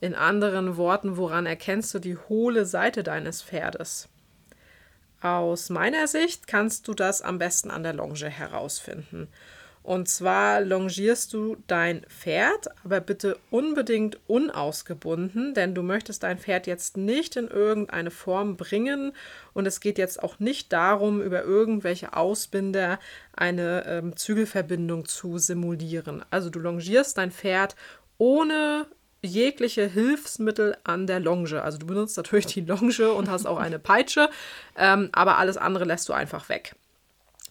in 0.00 0.14
anderen 0.14 0.76
Worten, 0.76 1.16
woran 1.16 1.46
erkennst 1.46 1.92
du 1.94 1.98
die 1.98 2.16
hohle 2.16 2.64
Seite 2.66 3.02
deines 3.02 3.42
Pferdes? 3.42 4.08
Aus 5.20 5.68
meiner 5.68 6.06
Sicht 6.06 6.46
kannst 6.46 6.86
du 6.86 6.94
das 6.94 7.22
am 7.22 7.38
besten 7.38 7.70
an 7.70 7.82
der 7.82 7.92
Longe 7.92 8.28
herausfinden. 8.28 9.28
Und 9.82 10.06
zwar 10.06 10.60
longierst 10.60 11.32
du 11.32 11.56
dein 11.66 12.02
Pferd, 12.02 12.68
aber 12.84 13.00
bitte 13.00 13.38
unbedingt 13.50 14.18
unausgebunden, 14.26 15.54
denn 15.54 15.74
du 15.74 15.82
möchtest 15.82 16.24
dein 16.24 16.38
Pferd 16.38 16.66
jetzt 16.66 16.98
nicht 16.98 17.36
in 17.36 17.48
irgendeine 17.48 18.10
Form 18.10 18.58
bringen. 18.58 19.12
Und 19.54 19.66
es 19.66 19.80
geht 19.80 19.96
jetzt 19.96 20.22
auch 20.22 20.40
nicht 20.40 20.74
darum, 20.74 21.22
über 21.22 21.42
irgendwelche 21.42 22.12
Ausbinder 22.12 22.98
eine 23.32 23.86
ähm, 23.86 24.14
Zügelverbindung 24.14 25.06
zu 25.06 25.38
simulieren. 25.38 26.22
Also 26.30 26.50
du 26.50 26.58
longierst 26.58 27.16
dein 27.16 27.32
Pferd 27.32 27.74
ohne 28.18 28.86
jegliche 29.22 29.86
Hilfsmittel 29.86 30.76
an 30.84 31.06
der 31.06 31.20
Longe. 31.20 31.62
Also 31.62 31.78
du 31.78 31.86
benutzt 31.86 32.16
natürlich 32.16 32.46
die 32.46 32.60
Longe 32.60 33.12
und 33.12 33.28
hast 33.28 33.46
auch 33.46 33.58
eine 33.58 33.78
Peitsche, 33.78 34.30
ähm, 34.76 35.08
aber 35.12 35.38
alles 35.38 35.56
andere 35.56 35.84
lässt 35.84 36.08
du 36.08 36.12
einfach 36.12 36.48
weg. 36.48 36.74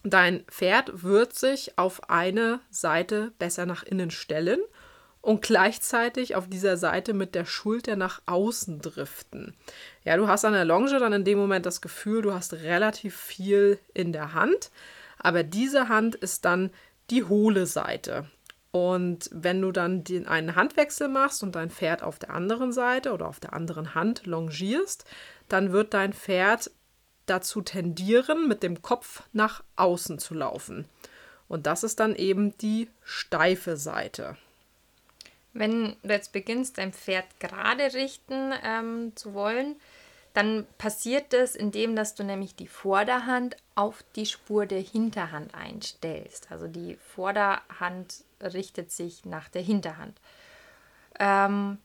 Dein 0.04 0.44
Pferd 0.44 1.02
wird 1.02 1.34
sich 1.34 1.76
auf 1.76 2.08
eine 2.08 2.60
Seite 2.70 3.32
besser 3.38 3.66
nach 3.66 3.82
innen 3.82 4.10
stellen 4.10 4.60
und 5.20 5.42
gleichzeitig 5.42 6.36
auf 6.36 6.48
dieser 6.48 6.76
Seite 6.76 7.12
mit 7.12 7.34
der 7.34 7.44
Schulter 7.44 7.96
nach 7.96 8.22
außen 8.26 8.80
driften. 8.80 9.54
Ja, 10.04 10.16
du 10.16 10.28
hast 10.28 10.44
an 10.44 10.52
der 10.52 10.64
Longe 10.64 10.98
dann 10.98 11.12
in 11.12 11.24
dem 11.24 11.38
Moment 11.38 11.66
das 11.66 11.80
Gefühl, 11.80 12.22
du 12.22 12.32
hast 12.32 12.54
relativ 12.54 13.16
viel 13.16 13.78
in 13.92 14.12
der 14.12 14.34
Hand, 14.34 14.70
aber 15.18 15.42
diese 15.42 15.88
Hand 15.88 16.14
ist 16.14 16.44
dann 16.44 16.70
die 17.10 17.24
hohle 17.24 17.66
Seite. 17.66 18.26
Und 18.70 19.30
wenn 19.32 19.62
du 19.62 19.72
dann 19.72 20.04
den 20.04 20.26
einen 20.26 20.54
Handwechsel 20.54 21.08
machst 21.08 21.42
und 21.42 21.54
dein 21.54 21.70
Pferd 21.70 22.02
auf 22.02 22.18
der 22.18 22.30
anderen 22.30 22.72
Seite 22.72 23.12
oder 23.12 23.26
auf 23.26 23.40
der 23.40 23.54
anderen 23.54 23.94
Hand 23.94 24.26
longierst, 24.26 25.04
dann 25.48 25.72
wird 25.72 25.94
dein 25.94 26.12
Pferd 26.12 26.70
dazu 27.26 27.62
tendieren, 27.62 28.48
mit 28.48 28.62
dem 28.62 28.82
Kopf 28.82 29.22
nach 29.32 29.62
außen 29.76 30.18
zu 30.18 30.34
laufen. 30.34 30.86
Und 31.48 31.66
das 31.66 31.82
ist 31.82 32.00
dann 32.00 32.14
eben 32.14 32.56
die 32.58 32.88
steife 33.02 33.76
Seite. 33.76 34.36
Wenn 35.54 35.96
du 36.02 36.12
jetzt 36.12 36.32
beginnst, 36.32 36.78
dein 36.78 36.92
Pferd 36.92 37.24
gerade 37.40 37.94
richten 37.94 38.52
ähm, 38.62 39.12
zu 39.16 39.32
wollen, 39.32 39.76
dann 40.34 40.66
passiert 40.78 41.32
das, 41.32 41.56
indem 41.56 41.96
dass 41.96 42.14
du 42.14 42.24
nämlich 42.24 42.54
die 42.54 42.68
Vorderhand 42.68 43.56
auf 43.74 44.04
die 44.16 44.26
Spur 44.26 44.66
der 44.66 44.80
Hinterhand 44.80 45.54
einstellst. 45.54 46.50
Also 46.50 46.68
die 46.68 46.96
Vorderhand 46.96 48.24
richtet 48.40 48.92
sich 48.92 49.24
nach 49.24 49.48
der 49.48 49.62
Hinterhand. 49.62 50.20
Ähm, 51.18 51.78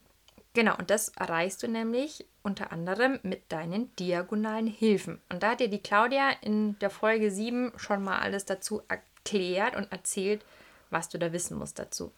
genau, 0.54 0.76
und 0.78 0.90
das 0.90 1.10
erreichst 1.10 1.64
du 1.64 1.68
nämlich 1.68 2.26
unter 2.44 2.72
anderem 2.72 3.20
mit 3.24 3.52
deinen 3.52 3.96
diagonalen 3.96 4.68
Hilfen. 4.68 5.22
Und 5.30 5.44
da 5.44 5.52
hat 5.52 5.60
dir 5.60 5.70
die 5.70 5.82
Claudia 5.82 6.30
in 6.42 6.78
der 6.80 6.90
Folge 6.90 7.32
7 7.32 7.72
schon 7.78 8.04
mal 8.04 8.20
alles 8.20 8.46
dazu 8.46 8.82
erklärt 8.88 9.76
und 9.76 9.92
erzählt, 9.92 10.46
was 10.90 11.10
du 11.10 11.18
da 11.18 11.32
wissen 11.32 11.58
musst 11.58 11.80
dazu. 11.80 12.12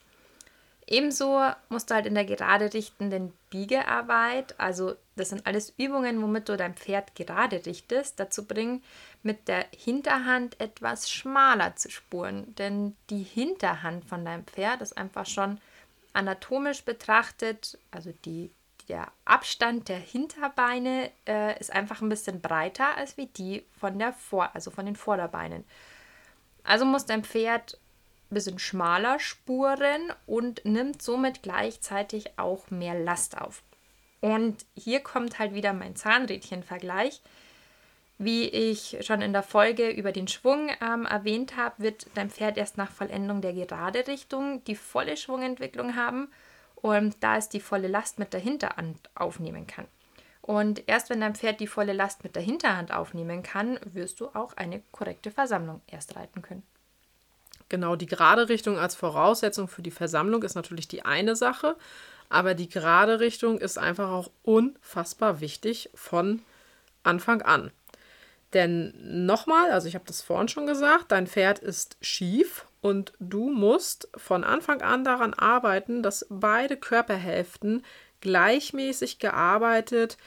Ebenso 0.88 1.41
musst 1.70 1.89
du 1.89 1.96
halt 1.96 2.05
in 2.05 2.15
der 2.15 2.25
gerade 2.25 2.74
richtenden 2.74 3.34
Biegearbeit, 3.50 4.60
also 4.60 4.96
das 5.15 5.29
sind 5.29 5.48
alles 5.48 5.74
Übungen, 5.77 6.22
womit 6.22 6.50
du 6.50 6.57
dein 6.57 6.75
Pferd 6.75 7.15
gerade 7.15 7.65
richtest, 7.65 8.19
dazu 8.19 8.45
bringen, 8.45 8.84
mit 9.24 9.48
der 9.48 9.65
Hinterhand 9.75 10.60
etwas 10.60 11.10
schmaler 11.10 11.75
zu 11.75 11.89
spuren. 11.89 12.53
Denn 12.55 12.95
die 13.10 13.24
Hinterhand 13.24 14.05
von 14.05 14.25
deinem 14.25 14.45
Pferd 14.45 14.81
ist 14.81 14.98
einfach 14.98 15.25
schon 15.25 15.60
anatomisch 16.13 16.84
betrachtet, 16.84 17.77
also 17.91 18.13
die, 18.25 18.51
der 18.88 19.07
Abstand 19.25 19.89
der 19.89 19.98
Hinterbeine 19.98 21.12
äh, 21.27 21.60
ist 21.60 21.72
einfach 21.72 22.01
ein 22.01 22.10
bisschen 22.10 22.41
breiter 22.41 22.95
als 22.98 23.17
wie 23.17 23.27
die 23.27 23.65
von 23.79 23.98
der 23.98 24.13
Vor, 24.13 24.53
also 24.53 24.69
von 24.69 24.86
den 24.86 24.95
Vorderbeinen. 24.95 25.65
Also 26.63 26.86
muss 26.86 27.05
dein 27.05 27.24
Pferd 27.24 27.79
ein 28.29 28.36
bisschen 28.36 28.60
schmaler 28.60 29.19
spuren 29.19 30.12
und 30.25 30.65
nimmt 30.65 31.01
somit 31.01 31.43
gleichzeitig 31.43 32.38
auch 32.38 32.69
mehr 32.72 32.95
Last 33.00 33.39
auf. 33.39 33.62
Und 34.25 34.65
hier 34.75 35.01
kommt 35.01 35.38
halt 35.38 35.53
wieder 35.53 35.72
mein 35.72 35.96
Zahnrädchen-Vergleich. 35.96 37.22
Wie 38.17 38.46
ich 38.46 38.98
schon 39.01 39.22
in 39.22 39.34
der 39.34 39.44
Folge 39.44 39.91
über 39.91 40.12
den 40.12 40.27
Schwung 40.27 40.72
ähm, 40.82 41.05
erwähnt 41.05 41.58
habe, 41.58 41.75
wird 41.77 42.08
dein 42.15 42.32
Pferd 42.32 42.58
erst 42.58 42.75
nach 42.75 42.89
Vollendung 42.89 43.41
der 43.41 43.53
gerade 43.53 44.08
Richtung 44.08 44.63
die 44.63 44.75
volle 44.75 45.15
Schwungentwicklung 45.15 45.96
haben 45.96 46.29
und 46.75 47.17
da 47.20 47.38
es 47.38 47.50
die 47.50 47.60
volle 47.60 47.88
Last 47.88 48.17
mit 48.17 48.34
der 48.34 48.39
Hinterhand 48.39 48.98
aufnehmen 49.13 49.67
kann. 49.67 49.86
Und 50.41 50.82
erst 50.88 51.12
wenn 51.12 51.22
dein 51.22 51.36
Pferd 51.36 51.60
die 51.60 51.67
volle 51.67 51.94
Last 51.94 52.24
mit 52.24 52.36
der 52.36 52.41
Hinterhand 52.41 52.91
aufnehmen 52.91 53.44
kann, 53.44 53.79
wirst 53.94 54.20
du 54.22 54.29
auch 54.29 54.58
eine 54.58 54.82
korrekte 54.91 55.29
Versammlung 55.29 55.82
erst 55.86 56.15
reiten 56.15 56.41
können. 56.41 56.63
Genau, 57.70 57.96
die 57.96 58.08
gerade 58.08 58.50
Richtung 58.50 58.79
als 58.79 58.96
Voraussetzung 58.96 59.67
für 59.67 59.84
die 59.84 59.91
Versammlung 59.91 60.41
ist 60.41 60.55
natürlich 60.55 60.88
die 60.88 61.05
eine 61.05 61.36
Sache, 61.36 61.75
aber 62.29 62.53
die 62.53 62.70
gerade 62.70 63.20
Richtung 63.20 63.60
ist 63.60 63.77
einfach 63.77 64.10
auch 64.10 64.32
unfassbar 64.44 65.41
wichtig 65.41 65.89
von 65.94 66.41
Anfang 67.03 67.41
an. 67.41 67.72
Denn 68.53 68.94
nochmal, 69.25 69.72
also 69.72 69.88
ich 69.88 69.96
habe 69.96 70.05
das 70.08 70.22
vorhin 70.22 70.48
schon 70.48 70.65
gesagt, 70.65 71.12
dein 71.12 71.27
Pferd 71.27 71.60
ist 71.60 71.98
schief 72.01 72.65
und 72.82 73.13
du 73.20 73.50
musst 73.50 74.08
von 74.15 74.44
Anfang 74.44 74.82
an 74.82 75.03
daran 75.03 75.34
arbeiten, 75.34 76.03
dass 76.03 76.25
beide 76.29 76.77
Körperhälften 76.77 77.84
gleichmäßig 78.22 79.20
gearbeitet, 79.20 80.17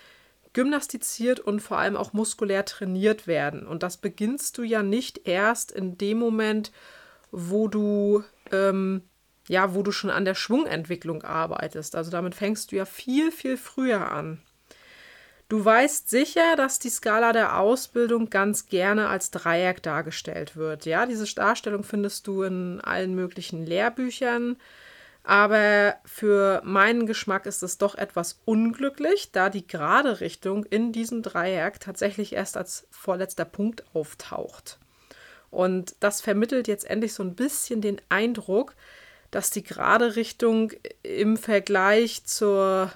gymnastiziert 0.52 1.40
und 1.40 1.60
vor 1.60 1.78
allem 1.78 1.96
auch 1.96 2.12
muskulär 2.12 2.64
trainiert 2.64 3.26
werden. 3.26 3.66
Und 3.66 3.82
das 3.82 3.96
beginnst 3.96 4.58
du 4.58 4.62
ja 4.62 4.82
nicht 4.82 5.26
erst 5.26 5.72
in 5.72 5.96
dem 5.98 6.18
Moment, 6.18 6.72
wo 7.30 7.68
du 7.68 8.24
ähm, 8.52 9.02
ja, 9.48 9.74
wo 9.74 9.82
du 9.82 9.92
schon 9.92 10.10
an 10.10 10.24
der 10.24 10.34
Schwungentwicklung 10.34 11.22
arbeitest. 11.22 11.96
Also 11.96 12.10
damit 12.10 12.34
fängst 12.34 12.70
du 12.70 12.76
ja 12.76 12.84
viel, 12.84 13.32
viel 13.32 13.56
früher 13.56 14.12
an. 14.12 14.40
Du 15.48 15.64
weißt 15.64 16.10
sicher, 16.10 16.56
dass 16.56 16.78
die 16.78 16.90
Skala 16.90 17.32
der 17.32 17.58
Ausbildung 17.58 18.28
ganz 18.28 18.66
gerne 18.66 19.08
als 19.08 19.30
Dreieck 19.30 19.82
dargestellt 19.82 20.56
wird. 20.56 20.84
Ja, 20.84 21.06
diese 21.06 21.24
Darstellung 21.34 21.84
findest 21.84 22.26
du 22.26 22.42
in 22.42 22.82
allen 22.82 23.14
möglichen 23.14 23.64
Lehrbüchern. 23.64 24.56
Aber 25.24 25.96
für 26.04 26.60
meinen 26.64 27.06
Geschmack 27.06 27.46
ist 27.46 27.62
es 27.62 27.78
doch 27.78 27.94
etwas 27.94 28.40
unglücklich, 28.44 29.32
da 29.32 29.48
die 29.50 29.66
gerade 29.66 30.20
Richtung 30.20 30.64
in 30.64 30.92
diesem 30.92 31.22
Dreieck 31.22 31.80
tatsächlich 31.80 32.34
erst 32.34 32.56
als 32.56 32.86
vorletzter 32.90 33.44
Punkt 33.44 33.84
auftaucht. 33.94 34.78
Und 35.50 35.96
das 36.00 36.20
vermittelt 36.20 36.68
jetzt 36.68 36.88
endlich 36.88 37.14
so 37.14 37.22
ein 37.22 37.34
bisschen 37.34 37.80
den 37.80 38.00
Eindruck, 38.10 38.74
dass 39.30 39.50
die 39.50 39.62
gerade 39.62 40.16
Richtung 40.16 40.72
im 41.02 41.36
Vergleich 41.36 42.24
zur 42.24 42.92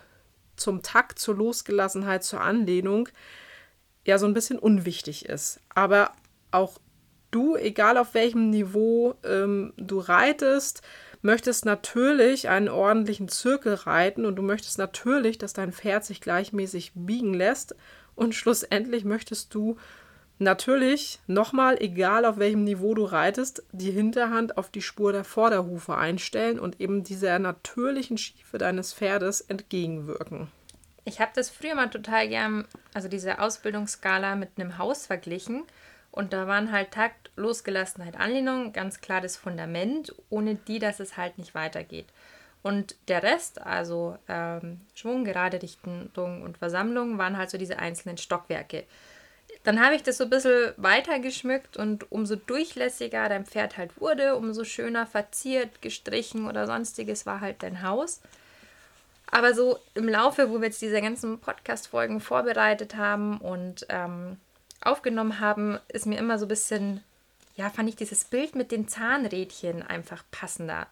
zum 0.56 0.82
Takt, 0.82 1.18
zur 1.18 1.34
Losgelassenheit, 1.34 2.24
zur 2.24 2.40
Anlehnung 2.40 3.08
ja 4.04 4.18
so 4.18 4.26
ein 4.26 4.34
bisschen 4.34 4.58
unwichtig 4.58 5.26
ist. 5.26 5.60
Aber 5.74 6.12
auch 6.50 6.78
du, 7.30 7.56
egal 7.56 7.96
auf 7.98 8.14
welchem 8.14 8.50
Niveau 8.50 9.14
ähm, 9.24 9.72
du 9.76 9.98
reitest, 9.98 10.82
möchtest 11.22 11.64
natürlich 11.64 12.48
einen 12.48 12.68
ordentlichen 12.68 13.28
Zirkel 13.28 13.74
reiten 13.74 14.26
und 14.26 14.36
du 14.36 14.42
möchtest 14.42 14.78
natürlich, 14.78 15.38
dass 15.38 15.52
dein 15.52 15.72
Pferd 15.72 16.04
sich 16.04 16.20
gleichmäßig 16.20 16.92
biegen 16.94 17.32
lässt 17.32 17.76
und 18.14 18.34
schlussendlich 18.34 19.04
möchtest 19.04 19.54
du 19.54 19.76
natürlich 20.38 21.20
nochmal, 21.26 21.76
egal 21.80 22.24
auf 22.24 22.38
welchem 22.38 22.64
Niveau 22.64 22.94
du 22.94 23.04
reitest, 23.04 23.62
die 23.72 23.90
Hinterhand 23.90 24.58
auf 24.58 24.70
die 24.70 24.82
Spur 24.82 25.12
der 25.12 25.24
Vorderhufe 25.24 25.96
einstellen 25.96 26.58
und 26.58 26.80
eben 26.80 27.04
dieser 27.04 27.38
natürlichen 27.38 28.18
Schiefe 28.18 28.58
deines 28.58 28.92
Pferdes 28.92 29.40
entgegenwirken. 29.40 30.48
Ich 31.04 31.20
habe 31.20 31.32
das 31.34 31.50
früher 31.50 31.74
mal 31.74 31.90
total 31.90 32.28
gern, 32.28 32.64
also 32.94 33.08
diese 33.08 33.40
Ausbildungsskala 33.40 34.36
mit 34.36 34.50
einem 34.56 34.78
Haus 34.78 35.06
verglichen. 35.06 35.64
Und 36.12 36.32
da 36.32 36.46
waren 36.46 36.70
halt 36.70 36.92
Takt, 36.92 37.30
Losgelassenheit, 37.36 38.20
Anlehnung, 38.20 38.72
ganz 38.72 39.00
klar 39.00 39.20
das 39.20 39.36
Fundament, 39.36 40.14
ohne 40.28 40.54
die, 40.54 40.78
dass 40.78 41.00
es 41.00 41.16
halt 41.16 41.38
nicht 41.38 41.54
weitergeht. 41.54 42.06
Und 42.62 42.96
der 43.08 43.22
Rest, 43.22 43.60
also 43.60 44.16
ähm, 44.28 44.82
Schwung, 44.94 45.24
gerade 45.24 45.60
Richtung 45.60 46.10
und 46.14 46.58
Versammlung, 46.58 47.18
waren 47.18 47.36
halt 47.36 47.50
so 47.50 47.58
diese 47.58 47.78
einzelnen 47.78 48.18
Stockwerke. 48.18 48.84
Dann 49.64 49.80
habe 49.80 49.94
ich 49.94 50.02
das 50.02 50.18
so 50.18 50.24
ein 50.24 50.30
bisschen 50.30 50.72
weiter 50.76 51.20
geschmückt 51.20 51.76
und 51.76 52.10
umso 52.10 52.34
durchlässiger 52.34 53.28
dein 53.28 53.46
Pferd 53.46 53.76
halt 53.76 54.00
wurde, 54.00 54.36
umso 54.36 54.64
schöner 54.64 55.06
verziert, 55.06 55.82
gestrichen 55.82 56.48
oder 56.48 56.66
sonstiges 56.66 57.26
war 57.26 57.40
halt 57.40 57.62
dein 57.62 57.82
Haus. 57.82 58.20
Aber 59.30 59.54
so 59.54 59.78
im 59.94 60.08
Laufe, 60.08 60.50
wo 60.50 60.60
wir 60.60 60.66
jetzt 60.66 60.82
diese 60.82 61.00
ganzen 61.00 61.38
Podcast-Folgen 61.38 62.20
vorbereitet 62.20 62.96
haben 62.96 63.38
und 63.38 63.86
ähm, 63.88 64.36
aufgenommen 64.82 65.40
haben, 65.40 65.78
ist 65.88 66.06
mir 66.06 66.18
immer 66.18 66.38
so 66.38 66.44
ein 66.44 66.48
bisschen, 66.48 67.02
ja, 67.56 67.70
fand 67.70 67.88
ich 67.88 67.96
dieses 67.96 68.24
Bild 68.24 68.56
mit 68.56 68.72
den 68.72 68.88
Zahnrädchen 68.88 69.82
einfach 69.82 70.24
passender. 70.32 70.86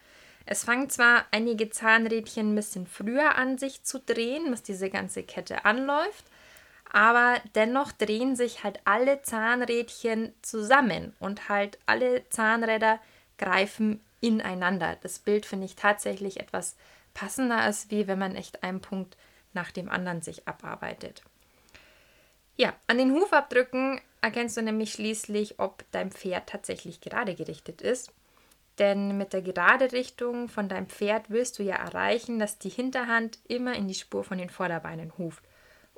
Es 0.46 0.64
fangen 0.64 0.88
zwar 0.88 1.26
einige 1.32 1.70
Zahnrädchen 1.70 2.52
ein 2.52 2.56
bisschen 2.56 2.86
früher 2.86 3.34
an, 3.34 3.58
sich 3.58 3.82
zu 3.82 3.98
drehen, 4.00 4.50
bis 4.50 4.62
diese 4.62 4.90
ganze 4.90 5.22
Kette 5.22 5.64
anläuft, 5.64 6.24
aber 6.92 7.40
dennoch 7.54 7.92
drehen 7.92 8.36
sich 8.36 8.64
halt 8.64 8.80
alle 8.84 9.22
Zahnrädchen 9.22 10.32
zusammen 10.42 11.14
und 11.20 11.48
halt 11.48 11.78
alle 11.86 12.28
Zahnräder 12.30 12.98
greifen 13.38 14.00
ineinander. 14.20 14.96
Das 15.02 15.18
Bild 15.18 15.46
finde 15.46 15.66
ich 15.66 15.76
tatsächlich 15.76 16.40
etwas 16.40 16.76
passender 17.14 17.68
ist, 17.68 17.90
wie 17.90 18.06
wenn 18.06 18.18
man 18.18 18.36
echt 18.36 18.62
einen 18.62 18.80
Punkt 18.80 19.16
nach 19.52 19.70
dem 19.70 19.88
anderen 19.88 20.22
sich 20.22 20.46
abarbeitet. 20.46 21.22
Ja, 22.56 22.74
an 22.86 22.98
den 22.98 23.12
Hufabdrücken 23.12 24.00
erkennst 24.20 24.56
du 24.56 24.62
nämlich 24.62 24.92
schließlich, 24.92 25.58
ob 25.58 25.84
dein 25.92 26.10
Pferd 26.10 26.48
tatsächlich 26.48 27.00
gerade 27.00 27.34
gerichtet 27.34 27.80
ist. 27.80 28.12
Denn 28.78 29.16
mit 29.16 29.32
der 29.32 29.42
gerade 29.42 29.92
Richtung 29.92 30.48
von 30.48 30.68
deinem 30.68 30.86
Pferd 30.86 31.30
willst 31.30 31.58
du 31.58 31.62
ja 31.62 31.76
erreichen, 31.76 32.38
dass 32.38 32.58
die 32.58 32.68
Hinterhand 32.68 33.38
immer 33.48 33.74
in 33.74 33.88
die 33.88 33.94
Spur 33.94 34.24
von 34.24 34.38
den 34.38 34.50
Vorderbeinen 34.50 35.12
huft. 35.18 35.42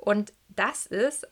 Und 0.03 0.33
das 0.49 0.85
ist 0.85 1.25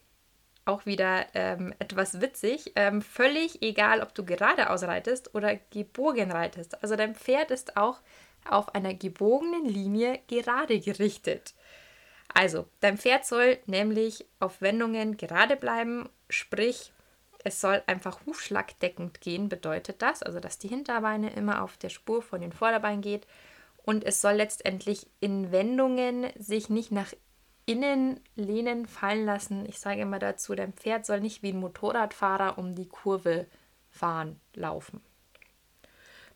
auch 0.63 0.85
wieder 0.85 1.25
ähm, 1.33 1.73
etwas 1.79 2.21
witzig, 2.21 2.71
ähm, 2.77 3.01
völlig 3.01 3.61
egal, 3.61 4.01
ob 4.01 4.15
du 4.15 4.23
gerade 4.23 4.69
ausreitest 4.69 5.35
oder 5.35 5.57
gebogen 5.71 6.31
reitest. 6.31 6.81
Also 6.81 6.95
dein 6.95 7.13
Pferd 7.13 7.51
ist 7.51 7.75
auch 7.75 7.99
auf 8.49 8.73
einer 8.73 8.93
gebogenen 8.93 9.65
Linie 9.65 10.19
gerade 10.27 10.79
gerichtet. 10.79 11.53
Also, 12.33 12.65
dein 12.79 12.97
Pferd 12.97 13.25
soll 13.25 13.57
nämlich 13.65 14.25
auf 14.39 14.61
Wendungen 14.61 15.17
gerade 15.17 15.57
bleiben, 15.57 16.07
sprich, 16.29 16.93
es 17.43 17.59
soll 17.59 17.83
einfach 17.87 18.25
hufschlagdeckend 18.25 19.19
gehen, 19.19 19.49
bedeutet 19.49 20.01
das, 20.01 20.23
also 20.23 20.39
dass 20.39 20.59
die 20.59 20.69
Hinterbeine 20.69 21.33
immer 21.33 21.61
auf 21.61 21.75
der 21.75 21.89
Spur 21.89 22.21
von 22.21 22.39
den 22.39 22.53
Vorderbeinen 22.53 23.01
geht 23.01 23.27
und 23.83 24.05
es 24.05 24.21
soll 24.21 24.33
letztendlich 24.33 25.07
in 25.19 25.51
Wendungen 25.51 26.27
sich 26.37 26.69
nicht 26.69 26.91
nach 26.91 27.11
innen 27.65 28.19
lehnen, 28.35 28.85
fallen 28.87 29.25
lassen. 29.25 29.65
Ich 29.67 29.79
sage 29.79 30.01
immer 30.01 30.19
dazu, 30.19 30.55
dein 30.55 30.73
Pferd 30.73 31.05
soll 31.05 31.19
nicht 31.19 31.43
wie 31.43 31.53
ein 31.53 31.59
Motorradfahrer 31.59 32.57
um 32.57 32.75
die 32.75 32.87
Kurve 32.87 33.45
fahren, 33.89 34.39
laufen. 34.53 35.01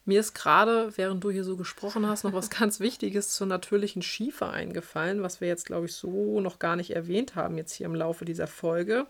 Mir 0.08 0.20
ist 0.20 0.36
gerade, 0.36 0.96
während 0.98 1.24
du 1.24 1.32
hier 1.32 1.44
so 1.44 1.58
gesprochen 1.58 2.08
hast, 2.08 2.24
noch 2.24 2.34
was 2.34 2.50
ganz 2.52 2.80
Wichtiges 2.80 3.32
zur 3.32 3.48
natürlichen 3.48 4.04
Schiefe 4.04 4.48
eingefallen, 4.48 5.24
was 5.24 5.42
wir 5.42 5.48
jetzt, 5.48 5.66
glaube 5.66 5.88
ich, 5.88 5.96
so 5.96 6.40
noch 6.42 6.60
gar 6.60 6.76
nicht 6.76 6.96
erwähnt 6.96 7.36
haben, 7.36 7.58
jetzt 7.58 7.74
hier 7.74 7.88
im 7.88 7.96
Laufe 7.96 8.24
dieser 8.24 8.48
Folge. 8.48 9.08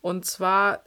Und 0.00 0.24
zwar 0.24 0.82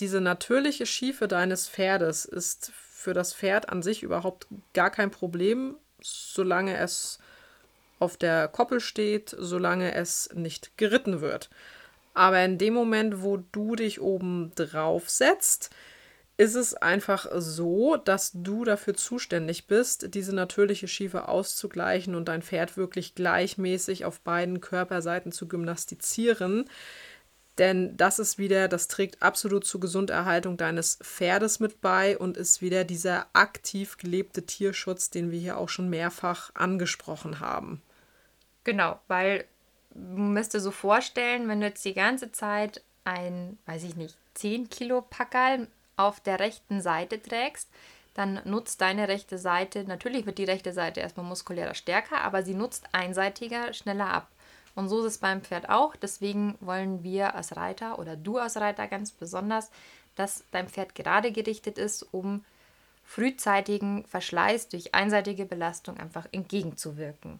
diese 0.00 0.20
natürliche 0.20 0.86
Schiefe 0.86 1.28
deines 1.28 1.68
Pferdes 1.68 2.24
ist 2.24 2.72
für 2.74 3.14
das 3.14 3.32
Pferd 3.32 3.68
an 3.68 3.82
sich 3.82 4.02
überhaupt 4.02 4.48
gar 4.72 4.90
kein 4.90 5.12
Problem, 5.12 5.76
solange 6.00 6.76
es 6.76 7.20
auf 8.04 8.16
der 8.16 8.48
Koppel 8.48 8.80
steht, 8.80 9.34
solange 9.36 9.94
es 9.94 10.28
nicht 10.34 10.76
geritten 10.76 11.20
wird. 11.20 11.50
Aber 12.12 12.44
in 12.44 12.58
dem 12.58 12.74
Moment, 12.74 13.22
wo 13.22 13.38
du 13.38 13.74
dich 13.74 14.00
oben 14.00 14.52
drauf 14.54 15.10
setzt, 15.10 15.70
ist 16.36 16.54
es 16.54 16.74
einfach 16.74 17.26
so, 17.36 17.96
dass 17.96 18.32
du 18.34 18.64
dafür 18.64 18.94
zuständig 18.94 19.66
bist, 19.66 20.14
diese 20.14 20.34
natürliche 20.34 20.88
Schiefe 20.88 21.28
auszugleichen 21.28 22.14
und 22.14 22.26
dein 22.26 22.42
Pferd 22.42 22.76
wirklich 22.76 23.14
gleichmäßig 23.14 24.04
auf 24.04 24.20
beiden 24.20 24.60
Körperseiten 24.60 25.32
zu 25.32 25.46
gymnastizieren. 25.46 26.68
Denn 27.58 27.96
das 27.96 28.18
ist 28.18 28.36
wieder, 28.36 28.66
das 28.66 28.88
trägt 28.88 29.22
absolut 29.22 29.64
zur 29.64 29.80
Gesunderhaltung 29.80 30.56
deines 30.56 30.98
Pferdes 31.02 31.60
mit 31.60 31.80
bei 31.80 32.18
und 32.18 32.36
ist 32.36 32.60
wieder 32.62 32.82
dieser 32.82 33.26
aktiv 33.32 33.96
gelebte 33.96 34.44
Tierschutz, 34.44 35.10
den 35.10 35.30
wir 35.30 35.38
hier 35.38 35.56
auch 35.56 35.68
schon 35.68 35.88
mehrfach 35.88 36.50
angesprochen 36.54 37.38
haben. 37.38 37.80
Genau, 38.64 38.98
weil 39.08 39.44
du 39.90 40.20
musst 40.20 40.54
dir 40.54 40.60
so 40.60 40.70
vorstellen, 40.70 41.48
wenn 41.48 41.60
du 41.60 41.66
jetzt 41.66 41.84
die 41.84 41.94
ganze 41.94 42.32
Zeit 42.32 42.82
ein, 43.04 43.58
weiß 43.66 43.84
ich 43.84 43.96
nicht, 43.96 44.16
10 44.34 44.68
Kilo 44.70 45.02
Packerl 45.02 45.68
auf 45.96 46.20
der 46.20 46.40
rechten 46.40 46.80
Seite 46.80 47.22
trägst, 47.22 47.68
dann 48.14 48.40
nutzt 48.44 48.80
deine 48.80 49.08
rechte 49.08 49.38
Seite, 49.38 49.84
natürlich 49.84 50.24
wird 50.24 50.38
die 50.38 50.44
rechte 50.44 50.72
Seite 50.72 51.00
erstmal 51.00 51.26
muskulärer 51.26 51.74
stärker, 51.74 52.22
aber 52.22 52.42
sie 52.42 52.54
nutzt 52.54 52.88
einseitiger 52.92 53.72
schneller 53.72 54.08
ab. 54.08 54.28
Und 54.76 54.88
so 54.88 55.00
ist 55.00 55.06
es 55.06 55.18
beim 55.18 55.42
Pferd 55.42 55.68
auch. 55.68 55.94
Deswegen 55.96 56.56
wollen 56.60 57.02
wir 57.02 57.34
als 57.34 57.56
Reiter 57.56 57.98
oder 57.98 58.16
du 58.16 58.38
als 58.38 58.56
Reiter 58.56 58.88
ganz 58.88 59.12
besonders, 59.12 59.70
dass 60.16 60.44
dein 60.50 60.68
Pferd 60.68 60.94
gerade 60.94 61.32
gerichtet 61.32 61.78
ist, 61.78 62.02
um 62.12 62.44
frühzeitigen 63.04 64.04
Verschleiß 64.06 64.68
durch 64.68 64.94
einseitige 64.94 65.44
Belastung 65.44 65.98
einfach 65.98 66.26
entgegenzuwirken. 66.32 67.38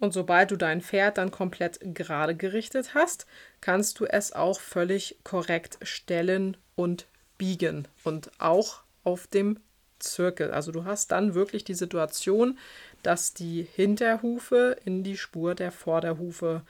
Und 0.00 0.12
sobald 0.12 0.50
du 0.50 0.56
dein 0.56 0.80
Pferd 0.80 1.18
dann 1.18 1.30
komplett 1.30 1.78
gerade 1.94 2.34
gerichtet 2.34 2.94
hast, 2.94 3.26
kannst 3.60 4.00
du 4.00 4.06
es 4.06 4.32
auch 4.32 4.58
völlig 4.58 5.18
korrekt 5.22 5.78
stellen 5.82 6.56
und 6.74 7.06
biegen 7.36 7.86
und 8.02 8.30
auch 8.38 8.82
auf 9.04 9.26
dem 9.26 9.60
Zirkel. 9.98 10.50
Also 10.50 10.72
du 10.72 10.84
hast 10.84 11.12
dann 11.12 11.34
wirklich 11.34 11.64
die 11.64 11.74
Situation, 11.74 12.58
dass 13.02 13.34
die 13.34 13.66
Hinterhufe 13.74 14.76
in 14.86 15.04
die 15.04 15.18
Spur 15.18 15.54
der 15.54 15.70
Vorderhufe 15.70 16.62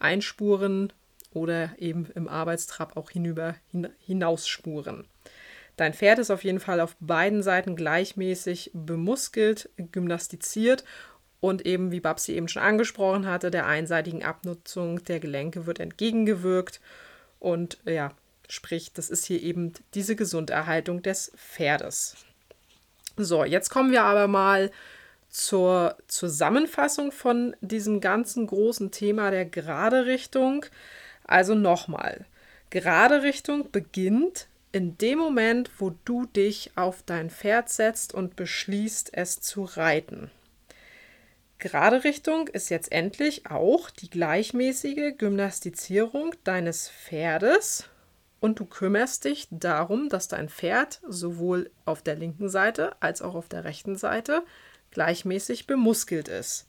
einspuren 0.00 0.92
oder 1.32 1.70
eben 1.78 2.10
im 2.14 2.28
Arbeitstrab 2.28 2.96
auch 2.96 3.10
hinüber 3.10 3.54
hin, 3.70 3.88
hinausspuren. 4.00 5.06
Dein 5.76 5.94
Pferd 5.94 6.18
ist 6.18 6.30
auf 6.30 6.42
jeden 6.42 6.60
Fall 6.60 6.80
auf 6.80 6.96
beiden 7.00 7.42
Seiten 7.42 7.76
gleichmäßig 7.76 8.70
bemuskelt, 8.72 9.68
gymnastiziert 9.76 10.84
und 11.40 11.66
eben, 11.66 11.90
wie 11.90 12.00
Babsi 12.00 12.32
eben 12.32 12.48
schon 12.48 12.62
angesprochen 12.62 13.26
hatte, 13.26 13.50
der 13.50 13.66
einseitigen 13.66 14.24
Abnutzung 14.24 15.04
der 15.04 15.20
Gelenke 15.20 15.66
wird 15.66 15.80
entgegengewirkt. 15.80 16.80
Und 17.38 17.78
ja, 17.84 18.12
sprich, 18.48 18.92
das 18.92 19.10
ist 19.10 19.26
hier 19.26 19.42
eben 19.42 19.72
diese 19.94 20.16
Gesunderhaltung 20.16 21.02
des 21.02 21.32
Pferdes. 21.36 22.16
So, 23.16 23.44
jetzt 23.44 23.70
kommen 23.70 23.92
wir 23.92 24.02
aber 24.02 24.28
mal 24.28 24.70
zur 25.28 25.96
Zusammenfassung 26.06 27.12
von 27.12 27.54
diesem 27.60 28.00
ganzen 28.00 28.46
großen 28.46 28.90
Thema 28.90 29.30
der 29.30 29.44
Gerade 29.44 30.06
Richtung. 30.06 30.64
Also 31.24 31.54
nochmal, 31.54 32.24
Gerade 32.70 33.22
Richtung 33.22 33.70
beginnt 33.70 34.48
in 34.72 34.98
dem 34.98 35.18
Moment, 35.18 35.70
wo 35.78 35.94
du 36.04 36.26
dich 36.26 36.72
auf 36.74 37.02
dein 37.06 37.30
Pferd 37.30 37.68
setzt 37.68 38.12
und 38.12 38.36
beschließt, 38.36 39.10
es 39.12 39.40
zu 39.40 39.64
reiten. 39.64 40.30
Gerade 41.58 42.04
Richtung 42.04 42.48
ist 42.48 42.68
jetzt 42.68 42.92
endlich 42.92 43.50
auch 43.50 43.88
die 43.90 44.10
gleichmäßige 44.10 45.16
Gymnastizierung 45.16 46.34
deines 46.44 46.90
Pferdes 46.90 47.88
und 48.40 48.60
du 48.60 48.66
kümmerst 48.66 49.24
dich 49.24 49.48
darum, 49.50 50.08
dass 50.10 50.28
dein 50.28 50.50
Pferd 50.50 51.00
sowohl 51.08 51.70
auf 51.86 52.02
der 52.02 52.16
linken 52.16 52.48
Seite 52.50 52.94
als 53.00 53.22
auch 53.22 53.34
auf 53.34 53.48
der 53.48 53.64
rechten 53.64 53.96
Seite 53.96 54.44
gleichmäßig 54.90 55.66
bemuskelt 55.66 56.28
ist. 56.28 56.66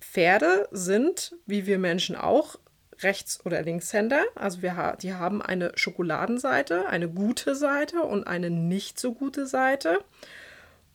Pferde 0.00 0.68
sind, 0.70 1.34
wie 1.46 1.66
wir 1.66 1.78
Menschen 1.78 2.14
auch, 2.14 2.58
Rechts- 3.00 3.44
oder 3.44 3.62
Linkshänder. 3.62 4.22
Also 4.36 4.62
wir, 4.62 4.96
die 5.02 5.14
haben 5.14 5.42
eine 5.42 5.72
Schokoladenseite, 5.74 6.86
eine 6.86 7.08
gute 7.08 7.56
Seite 7.56 8.02
und 8.02 8.24
eine 8.26 8.50
nicht 8.50 9.00
so 9.00 9.12
gute 9.14 9.46
Seite. 9.46 9.98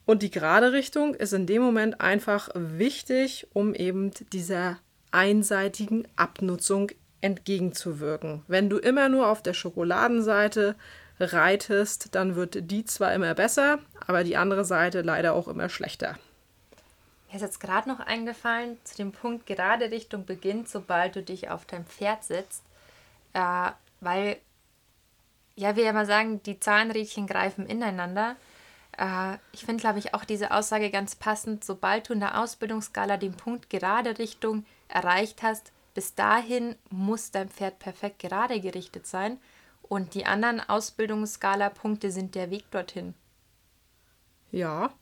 Und 0.10 0.24
die 0.24 0.32
gerade 0.32 0.72
Richtung 0.72 1.14
ist 1.14 1.34
in 1.34 1.46
dem 1.46 1.62
Moment 1.62 2.02
einfach 2.02 2.50
wichtig, 2.56 3.46
um 3.54 3.76
eben 3.76 4.10
dieser 4.34 4.80
einseitigen 5.12 6.08
Abnutzung 6.16 6.90
entgegenzuwirken. 7.22 8.42
Wenn 8.48 8.72
du 8.72 8.80
immer 8.80 9.08
nur 9.08 9.28
auf 9.28 9.44
der 9.44 9.54
Schokoladenseite 9.54 10.74
reitest, 11.20 12.16
dann 12.16 12.36
wird 12.36 12.72
die 12.72 12.86
zwar 12.86 13.14
immer 13.14 13.36
besser, 13.36 13.78
aber 14.08 14.24
die 14.24 14.36
andere 14.36 14.66
Seite 14.66 15.04
leider 15.04 15.36
auch 15.36 15.48
immer 15.48 15.70
schlechter. 15.70 16.18
Mir 17.28 17.36
ist 17.36 17.44
jetzt 17.44 17.60
gerade 17.60 17.88
noch 17.88 18.00
eingefallen, 18.00 18.80
zu 18.86 18.98
dem 18.98 19.12
Punkt 19.12 19.46
gerade 19.46 19.92
Richtung 19.92 20.26
beginnt, 20.26 20.70
sobald 20.70 21.18
du 21.18 21.22
dich 21.22 21.52
auf 21.52 21.66
dein 21.66 21.86
Pferd 21.86 22.24
sitzt, 22.24 22.64
äh, 23.34 23.70
weil, 24.02 24.38
ja, 25.56 25.76
wir 25.76 25.84
ja 25.84 25.94
mal 25.94 26.08
sagen, 26.08 26.42
die 26.42 26.60
Zahnrädchen 26.60 27.28
greifen 27.28 27.68
ineinander. 27.68 28.38
Äh, 28.98 29.38
ich 29.52 29.66
finde, 29.66 29.82
glaube 29.82 30.00
ich, 30.00 30.14
auch 30.14 30.26
diese 30.26 30.52
Aussage 30.52 30.90
ganz 30.90 31.16
passend, 31.16 31.64
sobald 31.64 32.10
du 32.10 32.14
in 32.14 32.20
der 32.20 32.42
Ausbildungsskala 32.42 33.18
den 33.18 33.34
Punkt 33.34 33.70
gerade 33.70 34.18
Richtung 34.18 34.66
erreicht 34.88 35.44
hast, 35.44 35.72
bis 35.94 36.16
dahin 36.16 36.76
muss 36.90 37.32
dein 37.32 37.50
Pferd 37.50 37.80
perfekt 37.80 38.20
gerade 38.20 38.60
gerichtet 38.62 39.08
sein 39.08 39.40
und 39.82 40.14
die 40.14 40.26
anderen 40.26 40.62
Ausbildungsskala-Punkte 40.62 42.12
sind 42.12 42.36
der 42.36 42.52
Weg 42.52 42.70
dorthin. 42.72 43.16
Ja, 44.52 44.94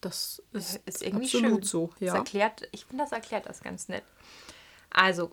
das 0.00 0.42
ist, 0.52 0.80
ist 0.84 1.02
irgendwie 1.02 1.26
absolut 1.26 1.60
schön. 1.60 1.62
so. 1.62 1.90
Ja. 2.00 2.06
Das 2.06 2.14
erklärt, 2.14 2.68
ich 2.72 2.84
finde, 2.86 3.04
das 3.04 3.12
erklärt 3.12 3.46
das 3.46 3.62
ganz 3.62 3.88
nett. 3.88 4.02
Also, 4.90 5.30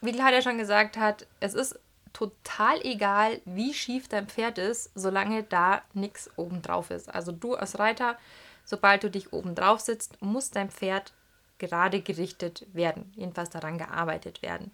wie 0.00 0.12
Claudia 0.12 0.42
schon 0.42 0.58
gesagt 0.58 0.96
hat, 0.96 1.26
es 1.40 1.54
ist 1.54 1.78
total 2.14 2.80
egal, 2.82 3.42
wie 3.44 3.74
schief 3.74 4.08
dein 4.08 4.28
Pferd 4.28 4.56
ist, 4.56 4.90
solange 4.94 5.42
da 5.42 5.82
nichts 5.92 6.30
oben 6.36 6.62
drauf 6.62 6.90
ist. 6.90 7.14
Also 7.14 7.32
du 7.32 7.54
als 7.54 7.78
Reiter, 7.78 8.16
sobald 8.64 9.02
du 9.02 9.10
dich 9.10 9.34
oben 9.34 9.54
drauf 9.54 9.80
sitzt, 9.80 10.22
muss 10.22 10.50
dein 10.50 10.70
Pferd 10.70 11.12
gerade 11.58 12.00
gerichtet 12.00 12.66
werden, 12.72 13.12
jedenfalls 13.16 13.50
daran 13.50 13.76
gearbeitet 13.76 14.40
werden. 14.40 14.70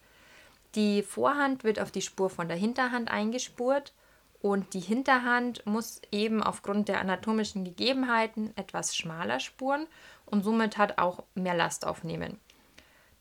Die 0.76 1.02
Vorhand 1.02 1.64
wird 1.64 1.80
auf 1.80 1.90
die 1.90 2.02
Spur 2.02 2.30
von 2.30 2.46
der 2.46 2.56
Hinterhand 2.56 3.10
eingespurt 3.10 3.92
und 4.40 4.72
die 4.72 4.80
Hinterhand 4.80 5.66
muss 5.66 6.00
eben 6.12 6.42
aufgrund 6.42 6.88
der 6.88 7.00
anatomischen 7.00 7.64
Gegebenheiten 7.64 8.56
etwas 8.56 8.96
schmaler 8.96 9.40
spuren 9.40 9.86
und 10.26 10.44
somit 10.44 10.78
hat 10.78 10.98
auch 10.98 11.24
mehr 11.34 11.54
Last 11.54 11.86
aufnehmen. 11.86 12.38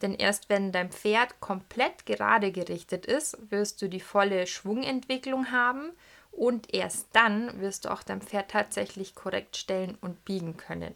Denn 0.02 0.14
erst 0.14 0.50
wenn 0.50 0.72
dein 0.72 0.92
Pferd 0.92 1.40
komplett 1.42 2.06
gerade 2.06 2.52
gerichtet 2.52 3.06
ist, 3.06 3.38
wirst 3.52 3.82
du 3.82 3.90
die 3.90 4.00
volle 4.00 4.48
Schwungentwicklung 4.48 5.52
haben 5.52 5.92
und 6.32 6.74
erst 6.74 7.08
dann 7.14 7.60
wirst 7.60 7.86
du 7.86 7.92
auch 7.92 8.04
dein 8.04 8.22
Pferd 8.22 8.52
tatsächlich 8.52 9.16
korrekt 9.16 9.58
stellen 9.58 9.98
und 10.00 10.24
biegen 10.24 10.56
können. 10.58 10.94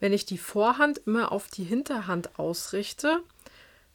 Wenn 0.00 0.12
ich 0.12 0.26
die 0.26 0.38
Vorhand 0.38 0.98
immer 1.06 1.32
auf 1.32 1.48
die 1.48 1.64
Hinterhand 1.64 2.38
ausrichte, 2.38 3.22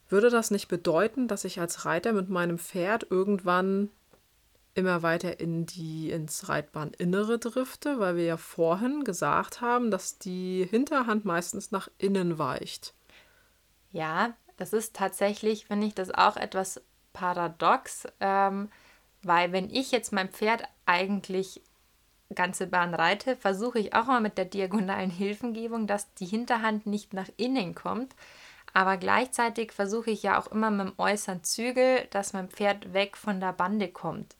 würde 0.08 0.30
das 0.30 0.50
nicht 0.50 0.68
bedeuten, 0.68 1.28
dass 1.28 1.44
ich 1.44 1.60
als 1.60 1.84
Reiter 1.84 2.12
mit 2.12 2.28
meinem 2.28 2.58
Pferd 2.58 3.06
irgendwann 3.10 3.90
immer 4.74 5.02
weiter 5.02 5.38
in 5.38 5.66
die, 5.66 6.10
ins 6.10 6.48
Reitbahninnere 6.48 7.38
drifte, 7.38 7.98
weil 7.98 8.16
wir 8.16 8.24
ja 8.24 8.36
vorhin 8.36 9.04
gesagt 9.04 9.60
haben, 9.60 9.90
dass 9.90 10.18
die 10.18 10.66
Hinterhand 10.68 11.24
meistens 11.24 11.70
nach 11.70 11.88
innen 11.98 12.38
weicht. 12.38 12.94
Ja, 13.92 14.34
das 14.56 14.72
ist 14.72 14.96
tatsächlich, 14.96 15.66
finde 15.66 15.86
ich, 15.86 15.94
das 15.94 16.10
auch 16.10 16.36
etwas 16.36 16.80
paradox, 17.12 18.06
ähm, 18.20 18.70
weil 19.22 19.52
wenn 19.52 19.70
ich 19.70 19.92
jetzt 19.92 20.12
mein 20.12 20.30
Pferd 20.30 20.64
eigentlich 20.86 21.62
ganze 22.34 22.66
Bahn 22.66 22.94
reite, 22.94 23.36
versuche 23.36 23.78
ich 23.78 23.94
auch 23.94 24.06
mal 24.06 24.20
mit 24.20 24.38
der 24.38 24.46
diagonalen 24.46 25.10
Hilfengebung, 25.10 25.86
dass 25.86 26.12
die 26.14 26.26
Hinterhand 26.26 26.86
nicht 26.86 27.12
nach 27.12 27.28
innen 27.36 27.74
kommt. 27.74 28.14
Aber 28.74 28.96
gleichzeitig 28.96 29.72
versuche 29.72 30.10
ich 30.10 30.22
ja 30.22 30.40
auch 30.40 30.46
immer 30.46 30.70
mit 30.70 30.88
dem 30.88 30.94
äußeren 30.98 31.44
Zügel, 31.44 32.06
dass 32.10 32.32
mein 32.32 32.48
Pferd 32.48 32.94
weg 32.94 33.16
von 33.18 33.38
der 33.38 33.52
Bande 33.52 33.88
kommt. 33.88 34.34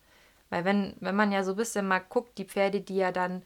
Weil 0.49 0.65
wenn, 0.65 0.95
wenn 1.01 1.17
man 1.17 1.33
ja 1.33 1.45
so 1.45 1.53
ein 1.53 1.57
bisschen 1.57 1.87
mal 1.87 1.99
guckt, 2.01 2.39
die 2.39 2.47
Pferde, 2.47 2.81
die 2.81 2.97
ja 2.97 3.13
dann 3.13 3.43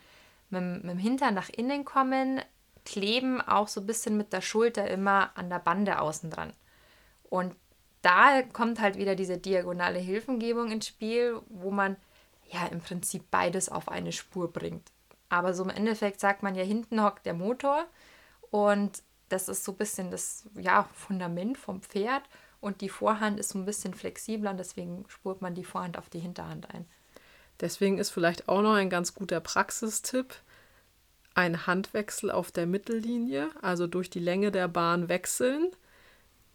mit, 0.51 0.63
mit 0.85 0.93
dem 0.93 0.99
Hintern 0.99 1.35
nach 1.35 1.49
innen 1.49 1.85
kommen, 1.85 2.41
kleben 2.87 3.43
auch 3.43 3.69
so 3.69 3.81
ein 3.81 3.87
bisschen 3.87 4.17
mit 4.17 4.33
der 4.33 4.41
Schulter 4.41 4.89
immer 4.89 5.31
an 5.35 5.51
der 5.51 5.59
Bande 5.59 6.01
außen 6.01 6.31
dran. 6.31 6.55
Und 7.29 7.55
da 8.01 8.43
kommt 8.43 8.81
halt 8.81 8.97
wieder 8.97 9.17
diese 9.17 9.37
diagonale 9.37 9.99
Hilfengebung 9.99 10.71
ins 10.71 10.87
Spiel, 10.87 11.41
wo 11.49 11.71
man 11.71 11.97
ja 12.49 12.65
im 12.67 12.81
Prinzip 12.81 13.31
beides 13.31 13.69
auf 13.69 13.89
eine 13.89 14.13
Spur 14.13 14.53
bringt. 14.53 14.93
Aber 15.29 15.53
so 15.53 15.65
im 15.65 15.71
Endeffekt 15.71 16.21
sagt 16.21 16.45
man 16.45 16.55
ja, 16.55 16.63
hinten 16.63 17.03
hockt 17.03 17.27
der 17.27 17.35
Motor 17.35 17.85
und 18.51 19.03
das 19.29 19.49
ist 19.49 19.65
so 19.65 19.73
ein 19.73 19.79
bisschen 19.79 20.13
das 20.13 20.49
ja, 20.55 20.89
Fundament 20.95 21.59
vom 21.59 21.83
Pferd 21.83 22.23
und 22.61 22.81
die 22.81 22.89
Vorhand 22.89 23.41
ist 23.41 23.49
so 23.49 23.59
ein 23.59 23.65
bisschen 23.65 23.93
flexibler 23.93 24.53
und 24.53 24.59
deswegen 24.59 25.05
spurt 25.09 25.43
man 25.43 25.57
die 25.57 25.65
Vorhand 25.65 25.99
auf 25.99 26.09
die 26.09 26.21
Hinterhand 26.21 26.73
ein. 26.73 26.87
Deswegen 27.61 27.99
ist 27.99 28.11
vielleicht 28.11 28.49
auch 28.49 28.63
noch 28.63 28.75
ein 28.75 28.91
ganz 28.91 29.15
guter 29.15 29.41
Praxistipp 29.41 30.37
ein 31.37 31.67
Handwechsel 31.67 32.31
auf 32.31 32.51
der 32.51 32.67
Mittellinie, 32.67 33.51
also 33.61 33.87
durch 33.87 34.11
die 34.11 34.21
Länge 34.21 34.51
der 34.51 34.69
Bahn 34.69 35.09
wechseln, 35.09 35.71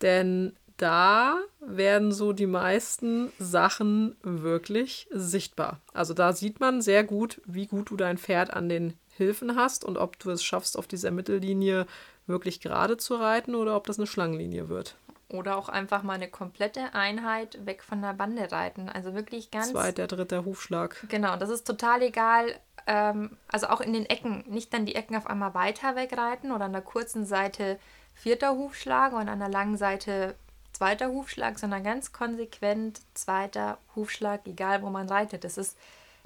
denn 0.01 0.53
da 0.77 1.37
werden 1.59 2.11
so 2.11 2.33
die 2.33 2.47
meisten 2.47 3.31
Sachen 3.37 4.15
wirklich 4.23 5.07
sichtbar. 5.11 5.79
Also 5.93 6.15
da 6.15 6.33
sieht 6.33 6.59
man 6.59 6.81
sehr 6.81 7.03
gut, 7.03 7.39
wie 7.45 7.67
gut 7.67 7.91
du 7.91 7.95
dein 7.95 8.17
Pferd 8.17 8.51
an 8.51 8.67
den 8.67 8.95
Hilfen 9.15 9.55
hast 9.55 9.85
und 9.85 9.97
ob 9.97 10.17
du 10.17 10.31
es 10.31 10.43
schaffst, 10.43 10.77
auf 10.77 10.87
dieser 10.87 11.11
Mittellinie 11.11 11.85
wirklich 12.25 12.59
gerade 12.59 12.97
zu 12.97 13.15
reiten 13.15 13.53
oder 13.53 13.75
ob 13.75 13.85
das 13.85 13.99
eine 13.99 14.07
Schlangenlinie 14.07 14.69
wird. 14.69 14.95
Oder 15.31 15.57
auch 15.57 15.69
einfach 15.69 16.03
mal 16.03 16.13
eine 16.13 16.27
komplette 16.27 16.93
Einheit 16.93 17.65
weg 17.65 17.83
von 17.83 18.01
der 18.01 18.13
Bande 18.13 18.51
reiten. 18.51 18.89
Also 18.89 19.13
wirklich 19.13 19.49
ganz. 19.49 19.71
Zweiter, 19.71 20.07
dritter 20.07 20.43
Hufschlag. 20.43 21.05
Genau, 21.07 21.37
das 21.37 21.49
ist 21.49 21.65
total 21.65 22.01
egal. 22.01 22.53
Ähm, 22.85 23.37
also 23.47 23.67
auch 23.67 23.81
in 23.81 23.93
den 23.93 24.05
Ecken. 24.05 24.43
Nicht 24.47 24.73
dann 24.73 24.85
die 24.85 24.95
Ecken 24.95 25.15
auf 25.15 25.27
einmal 25.27 25.53
weiter 25.53 25.95
wegreiten 25.95 26.51
oder 26.51 26.65
an 26.65 26.73
der 26.73 26.81
kurzen 26.81 27.25
Seite 27.25 27.79
vierter 28.13 28.55
Hufschlag 28.55 29.13
und 29.13 29.29
an 29.29 29.39
der 29.39 29.49
langen 29.49 29.77
Seite 29.77 30.35
zweiter 30.73 31.09
Hufschlag, 31.09 31.59
sondern 31.59 31.83
ganz 31.83 32.11
konsequent 32.11 33.01
zweiter 33.13 33.77
Hufschlag, 33.95 34.41
egal 34.45 34.81
wo 34.81 34.89
man 34.89 35.07
reitet. 35.07 35.43
Das 35.43 35.57
ist, 35.57 35.77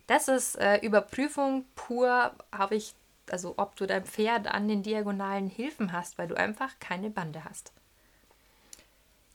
das 0.07 0.27
ist 0.27 0.55
äh, 0.55 0.77
Überprüfung 0.77 1.65
pur, 1.75 2.31
habe 2.51 2.75
ich, 2.75 2.95
also 3.29 3.55
ob 3.57 3.75
du 3.75 3.85
dein 3.85 4.05
Pferd 4.05 4.47
an 4.47 4.67
den 4.67 4.81
diagonalen 4.81 5.47
Hilfen 5.47 5.91
hast, 5.91 6.17
weil 6.17 6.27
du 6.27 6.35
einfach 6.35 6.71
keine 6.79 7.09
Bande 7.09 7.43
hast. 7.43 7.71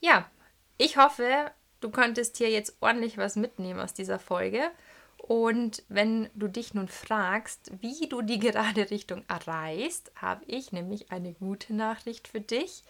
Ja, 0.00 0.30
ich 0.78 0.96
hoffe, 0.96 1.50
du 1.80 1.90
konntest 1.90 2.38
hier 2.38 2.50
jetzt 2.50 2.76
ordentlich 2.80 3.18
was 3.18 3.36
mitnehmen 3.36 3.80
aus 3.80 3.94
dieser 3.94 4.18
Folge. 4.18 4.70
Und 5.18 5.84
wenn 5.88 6.30
du 6.34 6.48
dich 6.48 6.74
nun 6.74 6.88
fragst, 6.88 7.70
wie 7.80 8.08
du 8.08 8.22
die 8.22 8.38
gerade 8.38 8.90
Richtung 8.90 9.22
erreichst, 9.28 10.10
habe 10.16 10.44
ich 10.46 10.72
nämlich 10.72 11.12
eine 11.12 11.34
gute 11.34 11.74
Nachricht 11.74 12.28
für 12.28 12.40
dich. 12.40 12.82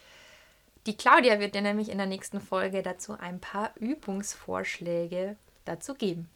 Die 0.87 0.97
Claudia 0.97 1.39
wird 1.39 1.53
dir 1.53 1.61
nämlich 1.61 1.89
in 1.89 1.97
der 1.97 2.07
nächsten 2.07 2.41
Folge 2.41 2.81
dazu 2.81 3.13
ein 3.19 3.39
paar 3.39 3.71
Übungsvorschläge 3.77 5.35
dazu 5.65 5.93
geben. 5.93 6.29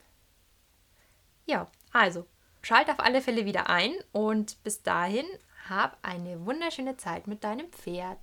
Ja, 1.46 1.66
also 1.92 2.26
schalt 2.62 2.90
auf 2.90 3.00
alle 3.00 3.22
Fälle 3.22 3.44
wieder 3.46 3.68
ein 3.70 3.92
und 4.12 4.62
bis 4.62 4.82
dahin 4.82 5.26
hab 5.68 5.98
eine 6.02 6.44
wunderschöne 6.44 6.96
Zeit 6.96 7.26
mit 7.26 7.42
deinem 7.42 7.68
Pferd. 7.72 8.20